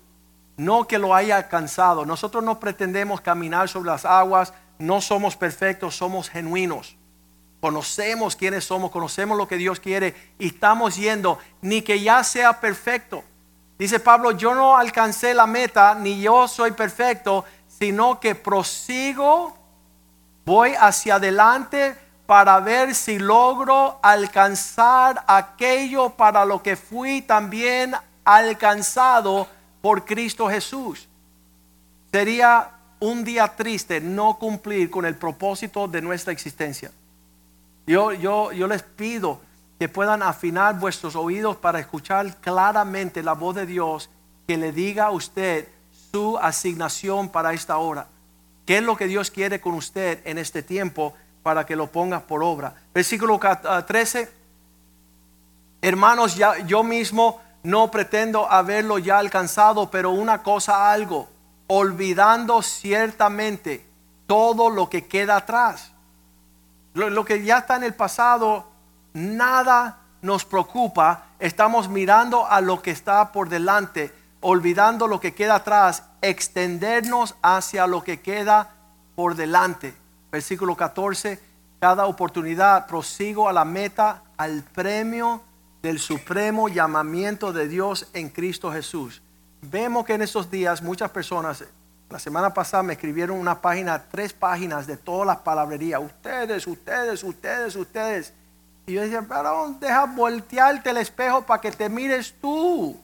[0.56, 2.06] No que lo haya alcanzado.
[2.06, 6.96] Nosotros no pretendemos caminar sobre las aguas, no somos perfectos, somos genuinos.
[7.60, 12.60] Conocemos quiénes somos, conocemos lo que Dios quiere y estamos yendo, ni que ya sea
[12.60, 13.24] perfecto.
[13.78, 19.56] Dice Pablo, yo no alcancé la meta, ni yo soy perfecto, sino que prosigo,
[20.44, 21.96] voy hacia adelante
[22.26, 29.46] para ver si logro alcanzar aquello para lo que fui también alcanzado
[29.80, 31.08] por Cristo Jesús.
[32.10, 36.90] Sería un día triste no cumplir con el propósito de nuestra existencia.
[37.86, 39.40] Yo, yo, yo les pido
[39.78, 44.10] que puedan afinar vuestros oídos para escuchar claramente la voz de Dios
[44.48, 45.68] que le diga a usted
[46.10, 48.08] su asignación para esta hora.
[48.64, 51.14] ¿Qué es lo que Dios quiere con usted en este tiempo
[51.46, 52.74] para que lo ponga por obra?
[52.92, 54.28] Versículo ca- 13.
[55.80, 61.28] Hermanos, ya, yo mismo no pretendo haberlo ya alcanzado, pero una cosa algo,
[61.68, 63.86] olvidando ciertamente
[64.26, 65.92] todo lo que queda atrás.
[66.94, 68.66] Lo, lo que ya está en el pasado,
[69.12, 71.26] nada nos preocupa.
[71.38, 77.86] Estamos mirando a lo que está por delante, olvidando lo que queda atrás, extendernos hacia
[77.86, 78.70] lo que queda
[79.14, 79.94] por delante.
[80.36, 81.40] Versículo 14,
[81.80, 85.40] cada oportunidad prosigo a la meta, al premio
[85.80, 89.22] del supremo llamamiento de Dios en Cristo Jesús.
[89.62, 91.64] Vemos que en estos días muchas personas,
[92.10, 96.02] la semana pasada me escribieron una página, tres páginas de todas las palabrerías.
[96.02, 98.34] Ustedes, ustedes, ustedes, ustedes.
[98.86, 102.94] Y yo decía, pero deja voltearte el espejo para que te mires tú.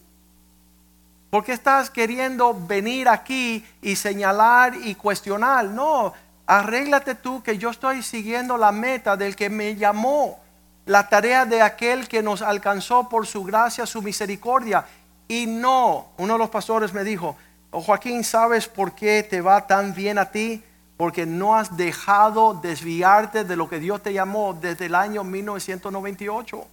[1.30, 5.64] ¿Por qué estás queriendo venir aquí y señalar y cuestionar?
[5.64, 6.12] No,
[6.47, 10.40] arréglate tú que yo estoy siguiendo la meta del que me llamó,
[10.86, 14.84] la tarea de aquel que nos alcanzó por su gracia, su misericordia.
[15.28, 17.36] Y no, uno de los pastores me dijo,
[17.70, 20.62] "Oh, Joaquín, ¿sabes por qué te va tan bien a ti?
[20.97, 26.66] Porque no has dejado desviarte de lo que Dios te llamó desde el año 1998.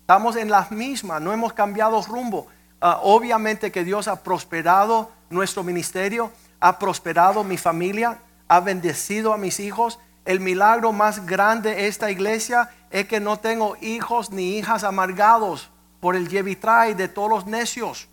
[0.00, 2.46] Estamos en las mismas, no hemos cambiado rumbo.
[2.80, 6.30] Ah, obviamente que Dios ha prosperado nuestro ministerio,
[6.60, 8.18] ha prosperado mi familia,
[8.48, 9.98] ha bendecido a mis hijos.
[10.24, 15.70] El milagro más grande de esta iglesia es que no tengo hijos ni hijas amargados
[16.00, 18.08] por el llevitray de todos los necios.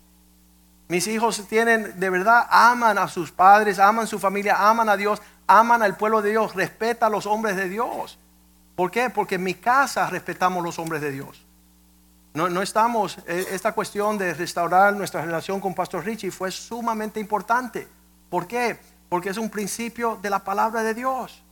[0.88, 5.20] Mis hijos tienen, de verdad, aman a sus padres, aman su familia, aman a Dios,
[5.46, 8.18] aman al pueblo de Dios, respeta a los hombres de Dios.
[8.76, 9.10] ¿Por qué?
[9.10, 11.44] Porque en mi casa respetamos los hombres de Dios.
[12.34, 17.18] No, no estamos, eh, esta cuestión de restaurar nuestra relación con Pastor Richie fue sumamente
[17.18, 17.88] importante.
[18.28, 18.78] ¿Por qué?
[19.08, 21.42] Porque es un principio de la palabra de Dios.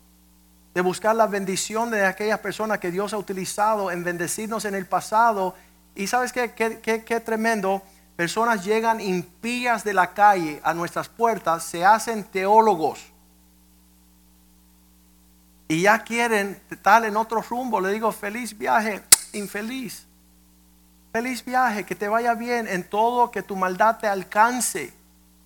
[0.74, 4.86] De buscar la bendición de aquellas personas que Dios ha utilizado en bendecirnos en el
[4.86, 5.54] pasado.
[5.94, 7.82] Y sabes qué, qué, qué, tremendo.
[8.16, 13.00] Personas llegan impías de la calle a nuestras puertas, se hacen teólogos.
[15.68, 17.80] Y ya quieren estar en otro rumbo.
[17.80, 19.02] Le digo, feliz viaje,
[19.32, 20.06] infeliz.
[21.12, 24.92] Feliz viaje, que te vaya bien en todo, que tu maldad te alcance.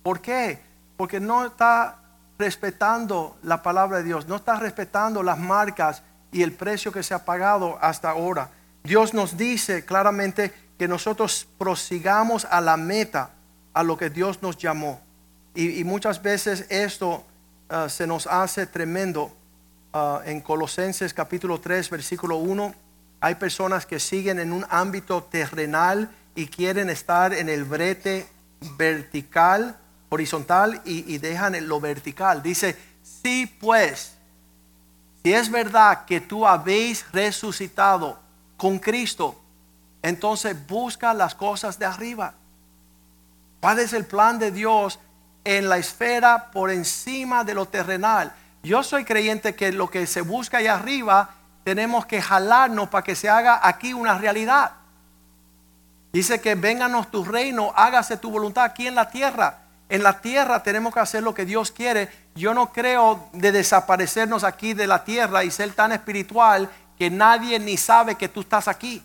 [0.01, 0.68] ¿Por qué?
[0.99, 1.95] Porque no está
[2.37, 7.13] respetando la palabra de Dios, no está respetando las marcas y el precio que se
[7.13, 8.49] ha pagado hasta ahora.
[8.83, 13.29] Dios nos dice claramente que nosotros prosigamos a la meta,
[13.71, 14.99] a lo que Dios nos llamó.
[15.55, 17.23] Y, muchas veces esto
[17.69, 19.33] uh, se nos hace tremendo.
[19.93, 22.75] Uh, en Colosenses capítulo 3, versículo 1,
[23.21, 28.27] hay personas que siguen en un ámbito terrenal y quieren estar en el brete
[28.77, 29.78] vertical,
[30.09, 32.41] horizontal y, y dejan lo vertical.
[32.43, 34.13] Dice, si pues,
[35.23, 38.19] si es verdad que tú habéis resucitado
[38.57, 39.39] con Cristo,
[40.01, 42.33] entonces busca las cosas de arriba.
[43.59, 44.99] ¿Cuál es el plan de Dios
[45.43, 48.33] en la esfera por encima de lo terrenal?
[48.63, 51.31] Yo soy creyente que lo que se busca allá arriba
[51.63, 54.71] tenemos que jalarnos para que se haga aquí una realidad.
[56.11, 59.59] Dice que vénganos tu reino, hágase tu voluntad aquí en la tierra.
[59.89, 62.09] En la tierra tenemos que hacer lo que Dios quiere.
[62.35, 67.59] Yo no creo de desaparecernos aquí de la tierra y ser tan espiritual que nadie
[67.59, 69.03] ni sabe que tú estás aquí.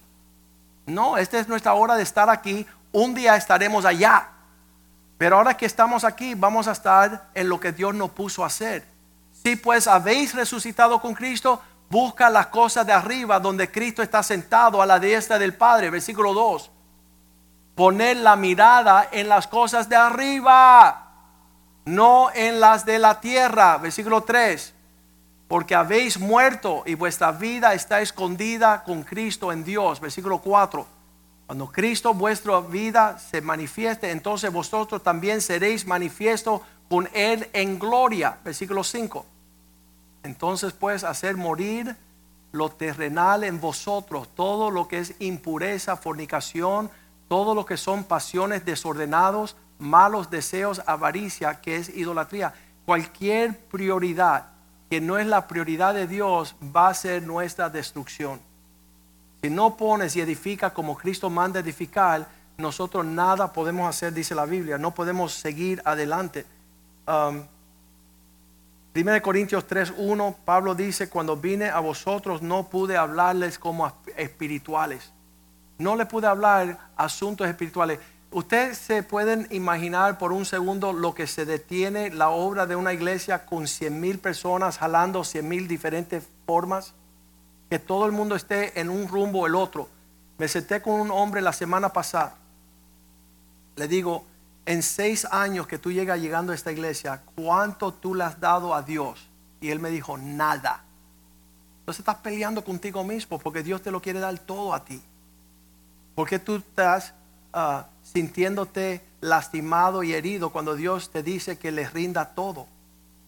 [0.86, 2.66] No, esta es nuestra hora de estar aquí.
[2.92, 4.28] Un día estaremos allá.
[5.16, 8.48] Pero ahora que estamos aquí, vamos a estar en lo que Dios nos puso a
[8.48, 8.84] hacer.
[9.42, 14.82] Si pues habéis resucitado con Cristo, busca las cosas de arriba donde Cristo está sentado
[14.82, 15.88] a la diestra del Padre.
[15.88, 16.70] Versículo 2.
[17.74, 21.12] Poner la mirada en las cosas de arriba,
[21.84, 23.78] no en las de la tierra.
[23.78, 24.72] Versículo 3.
[25.48, 30.00] Porque habéis muerto y vuestra vida está escondida con Cristo en Dios.
[30.00, 30.86] Versículo 4.
[31.46, 38.38] Cuando Cristo vuestra vida se manifieste, entonces vosotros también seréis manifiesto con Él en gloria.
[38.44, 39.26] Versículo 5.
[40.22, 41.96] Entonces pues hacer morir
[42.52, 46.88] lo terrenal en vosotros, todo lo que es impureza, fornicación,
[47.28, 52.54] todo lo que son pasiones desordenados, malos deseos, avaricia, que es idolatría.
[52.84, 54.46] Cualquier prioridad
[54.90, 58.40] que no es la prioridad de Dios va a ser nuestra destrucción.
[59.42, 64.46] Si no pones y edifica como Cristo manda edificar, nosotros nada podemos hacer, dice la
[64.46, 66.46] Biblia, no podemos seguir adelante.
[67.06, 67.42] Um,
[68.94, 75.12] 1 Corintios 3:1, Pablo dice, cuando vine a vosotros no pude hablarles como espirituales.
[75.78, 77.98] No le pude hablar asuntos espirituales.
[78.30, 82.92] Ustedes se pueden imaginar por un segundo lo que se detiene la obra de una
[82.92, 86.94] iglesia con 100 mil personas jalando 100 mil diferentes formas.
[87.70, 89.88] Que todo el mundo esté en un rumbo o el otro.
[90.38, 92.36] Me senté con un hombre la semana pasada.
[93.76, 94.24] Le digo,
[94.66, 98.74] en seis años que tú llegas llegando a esta iglesia, ¿cuánto tú le has dado
[98.74, 99.28] a Dios?
[99.60, 100.82] Y él me dijo, nada.
[101.80, 105.02] Entonces estás peleando contigo mismo porque Dios te lo quiere dar todo a ti.
[106.14, 107.14] Porque tú estás
[107.52, 112.66] ah, sintiéndote lastimado y herido cuando Dios te dice que le rinda todo.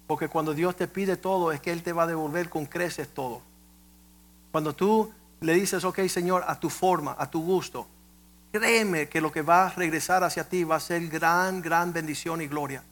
[0.07, 3.09] Porque cuando Dios te pide todo es que Él te va a devolver con creces
[3.09, 3.41] todo.
[4.53, 7.87] Cuando tú le dices, ok Señor, a tu forma, a tu gusto,
[8.53, 12.41] créeme que lo que va a regresar hacia ti va a ser gran, gran bendición
[12.41, 12.83] y gloria.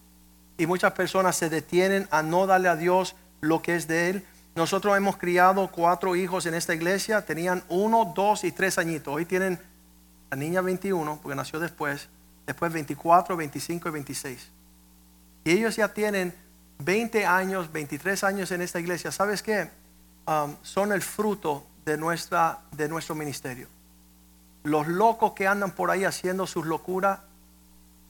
[0.57, 4.27] Y muchas personas se detienen a no darle a Dios lo que es de Él.
[4.55, 9.15] Nosotros hemos criado cuatro hijos en esta iglesia, tenían uno, dos y tres añitos.
[9.15, 9.59] Hoy tienen
[10.35, 12.09] la niña 21, porque nació después,
[12.47, 14.51] después 24, 25 y 26.
[15.45, 16.35] Y ellos ya tienen
[16.79, 19.13] 20 años, 23 años en esta iglesia.
[19.13, 19.71] ¿Sabes qué?
[20.27, 23.69] Um, son el fruto de, nuestra, de nuestro ministerio
[24.65, 27.21] los locos que andan por ahí haciendo sus locuras,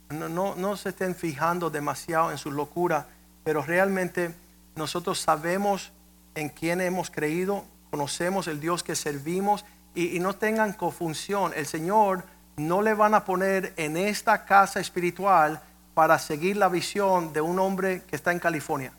[0.09, 3.07] no, no, se estén fijando demasiado en sus locuras,
[3.43, 4.33] pero realmente
[4.77, 5.91] nosotros sabemos
[6.37, 9.65] en quién hemos creído, conocemos el Dios que servimos
[9.95, 11.53] y, no tengan confusión.
[11.55, 12.25] El Señor
[12.57, 15.61] no le van a poner en esta casa espiritual
[15.95, 18.93] para seguir la visión de un hombre que está en California.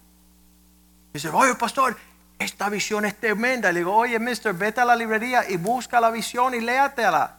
[1.14, 1.96] Dice, oye pastor,
[2.40, 3.72] esta visión es tremenda.
[3.72, 7.38] Le digo, oye mister, vete a la librería y busca la visión y léatela.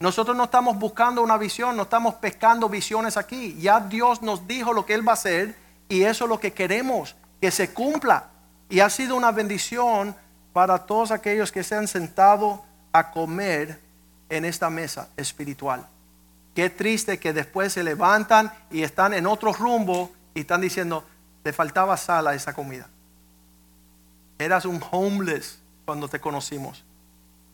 [0.00, 3.56] Nosotros no estamos buscando una visión, no estamos pescando visiones aquí.
[3.60, 5.56] Ya Dios nos dijo lo que Él va a hacer
[5.88, 8.30] y eso es lo que queremos, que se cumpla.
[8.68, 10.14] Y ha sido una bendición
[10.52, 13.80] para todos aquellos que se han sentado a comer
[14.28, 15.86] en esta mesa espiritual.
[16.54, 21.04] Qué triste que después se levantan y están en otro rumbo y están diciendo,
[21.42, 22.88] te faltaba sal a esa comida.
[24.38, 26.84] Eras un homeless cuando te conocimos.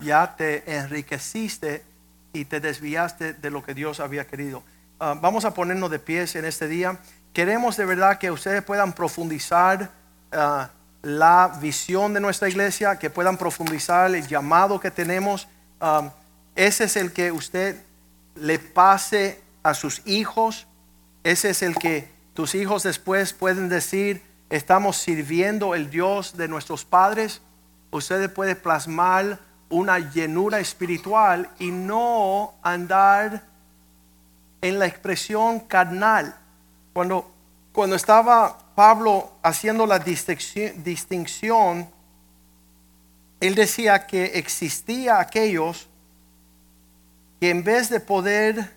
[0.01, 1.85] Ya te enriqueciste
[2.33, 4.63] y te desviaste de lo que Dios había querido.
[4.99, 6.99] Ah, vamos a ponernos de pies en este día.
[7.33, 9.91] Queremos de verdad que ustedes puedan profundizar
[10.33, 10.71] ah,
[11.05, 15.47] la visión de nuestra iglesia, que puedan profundizar el llamado que tenemos.
[15.81, 16.11] Ah,
[16.57, 17.77] ese es el que usted
[18.35, 20.67] le pase a sus hijos.
[21.23, 26.87] Ese es el que tus hijos después pueden decir, estamos sirviendo el Dios de nuestros
[26.87, 27.43] padres.
[27.91, 29.39] Ustedes pueden plasmar
[29.69, 33.45] una llenura espiritual y no andar
[34.63, 36.35] en la expresión carnal.
[36.95, 37.34] Cuando,
[37.75, 41.91] cuando estaba Pablo haciendo la distinción,
[43.41, 45.87] él decía que existía aquellos
[47.39, 48.73] que en vez de poder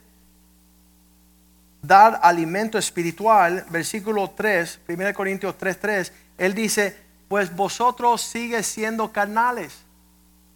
[1.81, 6.97] dar alimento espiritual, versículo 3, 1 Corintios 3, 3, él dice,
[7.29, 9.87] pues vosotros sigue siendo carnales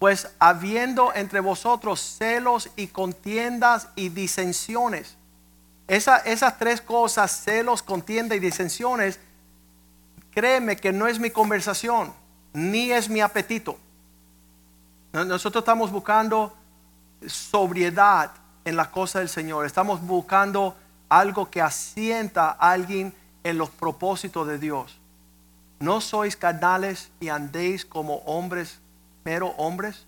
[0.02, 5.16] pues habiendo entre vosotros celos y contiendas y disensiones.
[5.96, 9.20] Esas tres cosas, celos, contienda y disensiones,
[10.32, 12.14] créeme que no es mi conversación,
[12.54, 13.78] ni es mi apetito.
[15.12, 16.56] Nosotros estamos buscando
[17.26, 18.32] sobriedad
[18.64, 19.66] en la cosa del Señor.
[19.66, 20.76] Estamos buscando
[21.10, 23.14] algo que asienta a alguien
[23.44, 25.00] en los propósitos de Dios.
[25.80, 28.80] No sois carnales y andéis como hombres
[29.24, 30.06] mero hombres.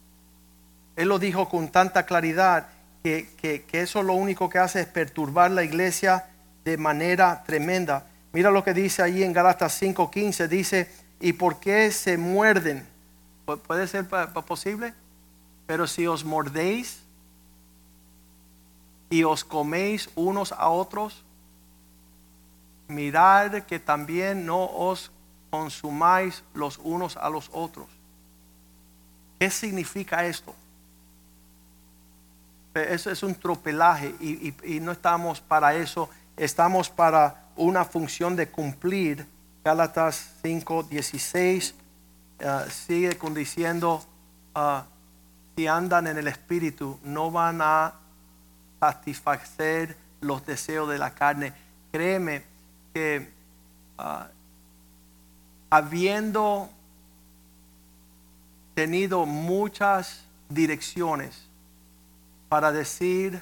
[0.95, 2.67] Él lo dijo con tanta claridad
[3.03, 6.25] que, eso lo único que hace es perturbar la iglesia
[6.63, 8.07] de manera tremenda.
[8.31, 10.89] Mira lo que dice ahí en Galatas 5:15, dice,
[11.19, 12.87] ¿y por qué se muerden?
[13.45, 14.93] Pu- ¿Puede ser posible?
[15.67, 17.01] Pero si os mordéis
[19.09, 21.23] y os coméis unos a otros,
[22.87, 25.11] mirad que también no os
[25.51, 27.87] consumáis los unos a los otros.
[29.39, 30.55] ¿Qué significa esto?
[32.73, 38.49] Eso es un tropelaje y, y- no estamos para eso, estamos para una función de
[38.49, 39.27] cumplir.
[39.63, 41.75] Gálatas 5, 16
[42.39, 44.03] eh, sigue con diciendo,
[44.55, 44.85] ah,
[45.55, 47.93] si andan en el Espíritu, no van a
[48.79, 51.53] satisfacer los deseos de la carne.
[51.91, 52.43] Créeme
[52.93, 53.31] que
[53.99, 54.27] ah,
[55.69, 56.69] habiendo
[58.73, 61.47] tenido muchas direcciones
[62.53, 63.41] para decir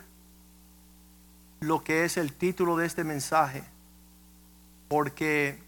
[1.60, 3.62] lo que es el título de este mensaje,
[4.88, 5.60] porque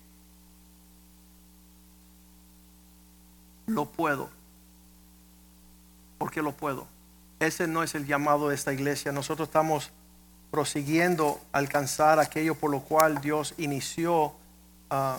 [3.68, 4.30] lo puedo,
[6.18, 6.88] porque lo puedo.
[7.42, 9.12] Ese no es el llamado de esta iglesia.
[9.12, 9.92] Nosotros estamos
[10.50, 14.32] prosiguiendo alcanzar aquello por lo cual Dios inició
[14.90, 15.18] ah,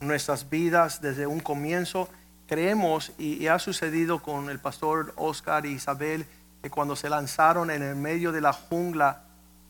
[0.00, 2.08] nuestras vidas desde un comienzo.
[2.48, 6.26] Creemos, y, y ha sucedido con el pastor Oscar y Isabel,
[6.64, 9.20] que cuando se lanzaron en el medio de la jungla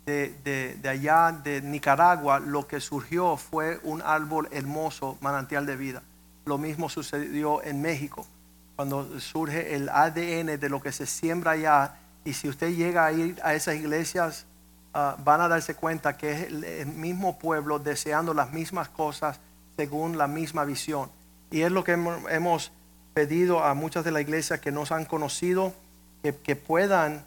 [0.07, 0.33] de,
[0.81, 6.03] de- allá de Nicaragua, lo que surgió fue un árbol hermoso, manantial de vida.
[6.45, 8.25] Lo mismo sucedió en México,
[8.77, 11.97] cuando surge el ADN de lo que se siembra allá.
[12.25, 14.47] Y si usted llega a ir a esas iglesias,
[14.93, 19.41] ah, van a darse cuenta que es el, mismo pueblo deseando las mismas cosas
[19.77, 21.11] según la misma visión.
[21.51, 21.99] Y es lo que
[22.31, 22.71] hemos
[23.15, 25.75] pedido a muchas de las iglesias que nos han conocido,
[26.33, 27.23] que, puedan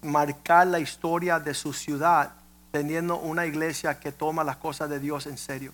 [0.00, 2.30] marcar la historia de su ciudad
[2.70, 5.72] teniendo una iglesia que toma las cosas de Dios en serio.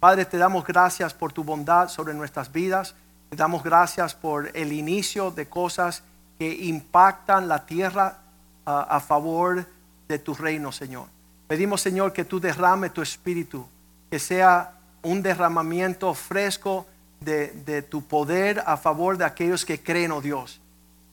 [0.00, 2.94] Padre, te damos gracias por tu bondad sobre nuestras vidas.
[3.30, 6.02] Te damos gracias por el inicio de cosas
[6.38, 8.18] que impactan la tierra
[8.64, 9.64] ah, a favor
[10.08, 11.06] de tu reino, Señor.
[11.46, 13.66] Pedimos, Señor, que tú derrame tu espíritu,
[14.10, 14.72] que sea
[15.02, 16.86] un derramamiento fresco
[17.20, 20.60] de, de tu poder a favor de aquellos que creen, oh Dios.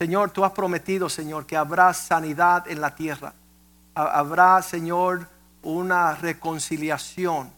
[0.04, 3.32] Señor, tú has prometido, Señor, que habrá sanidad en la tierra.
[3.94, 5.26] Ha- Habrá, Señor,
[5.62, 7.50] una reconciliación,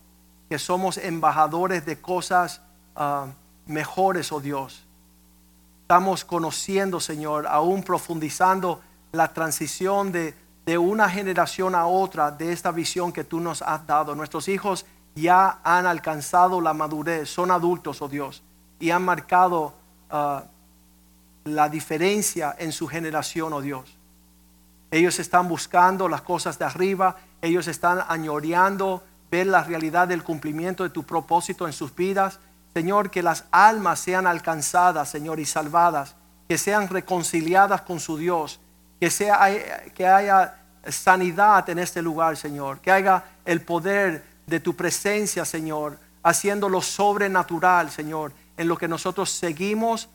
[0.49, 2.61] que somos embajadores de cosas
[2.95, 3.27] ah,
[3.67, 4.85] mejores, oh Dios.
[5.83, 8.81] Estamos conociendo, Señor, aún profundizando
[9.11, 10.33] la transición de,
[10.67, 14.15] de una generación a otra de esta visión que tú nos has dado.
[14.15, 14.87] Nuestros hijos
[15.17, 18.45] ya han alcanzado la madurez, son adultos, oh Dios,
[18.79, 19.75] y han marcado
[20.11, 20.45] ah,
[21.47, 23.97] la diferencia en su generación, oh Dios.
[24.91, 30.83] Ellos están buscando las cosas de arriba, ellos están añoreando ver la realidad del cumplimiento
[30.83, 32.39] de tu propósito en sus vidas.
[32.75, 36.15] Señor, que las almas sean alcanzadas, Señor, y salvadas,
[36.49, 38.61] que sean reconciliadas con su Dios,
[39.01, 39.41] que, sea,
[39.95, 45.99] que haya sanidad en este lugar, Señor, que haya el poder de tu presencia, Señor,
[46.23, 50.09] haciendo lo sobrenatural, Señor, en lo que nosotros seguimos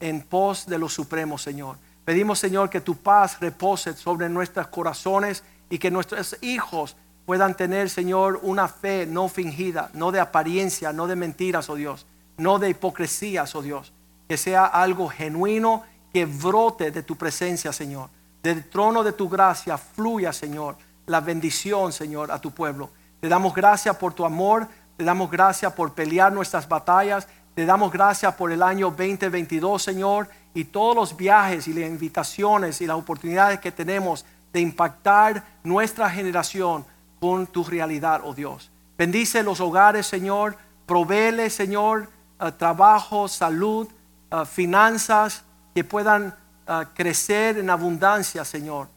[0.00, 1.76] en pos de lo supremo, Señor.
[2.04, 7.90] Pedimos, Señor, que tu paz repose sobre nuestros corazones y que nuestros hijos puedan tener,
[7.90, 12.06] Señor, una fe no fingida, no de apariencia, no de mentiras, oh Dios,
[12.36, 13.92] no de hipocresías, oh Dios.
[14.28, 15.82] Que sea algo genuino
[16.12, 18.08] que brote de tu presencia, Señor.
[18.42, 22.90] Del trono de tu gracia fluya, Señor, la bendición, Señor, a tu pueblo.
[23.20, 27.26] Te damos gracias por tu amor, te damos gracias por pelear nuestras batallas,
[27.56, 32.82] te damos gracias por el año 2022, Señor, y todos los viajes y las invitaciones
[32.82, 36.84] y las oportunidades que tenemos de impactar nuestra generación
[37.18, 38.70] con tu realidad, oh Dios.
[38.98, 40.54] Bendice los hogares, Señor.
[40.84, 43.88] Provéele, Señor, uh, trabajo, salud,
[44.30, 45.42] uh, finanzas
[45.74, 46.36] que puedan
[46.68, 48.88] uh, crecer en abundancia, Señor.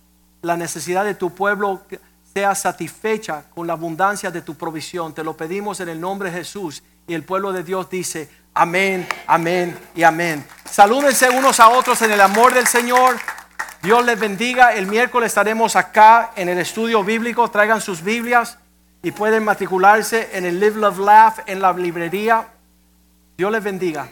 [0.42, 1.84] La necesidad de tu pueblo
[2.34, 5.14] sea satisfecha con la abundancia de tu provisión.
[5.14, 6.84] Te lo pedimos en el nombre de Jesús.
[7.10, 10.46] Y el pueblo de Dios dice, amén, amén y amén.
[10.70, 13.18] Salúdense unos a otros en el amor del Señor.
[13.82, 14.74] Dios les bendiga.
[14.74, 17.50] El miércoles estaremos acá en el estudio bíblico.
[17.50, 18.58] Traigan sus Biblias
[19.02, 22.48] y pueden matricularse en el Live, Love, Laugh en la librería.
[23.38, 24.08] Dios les bendiga.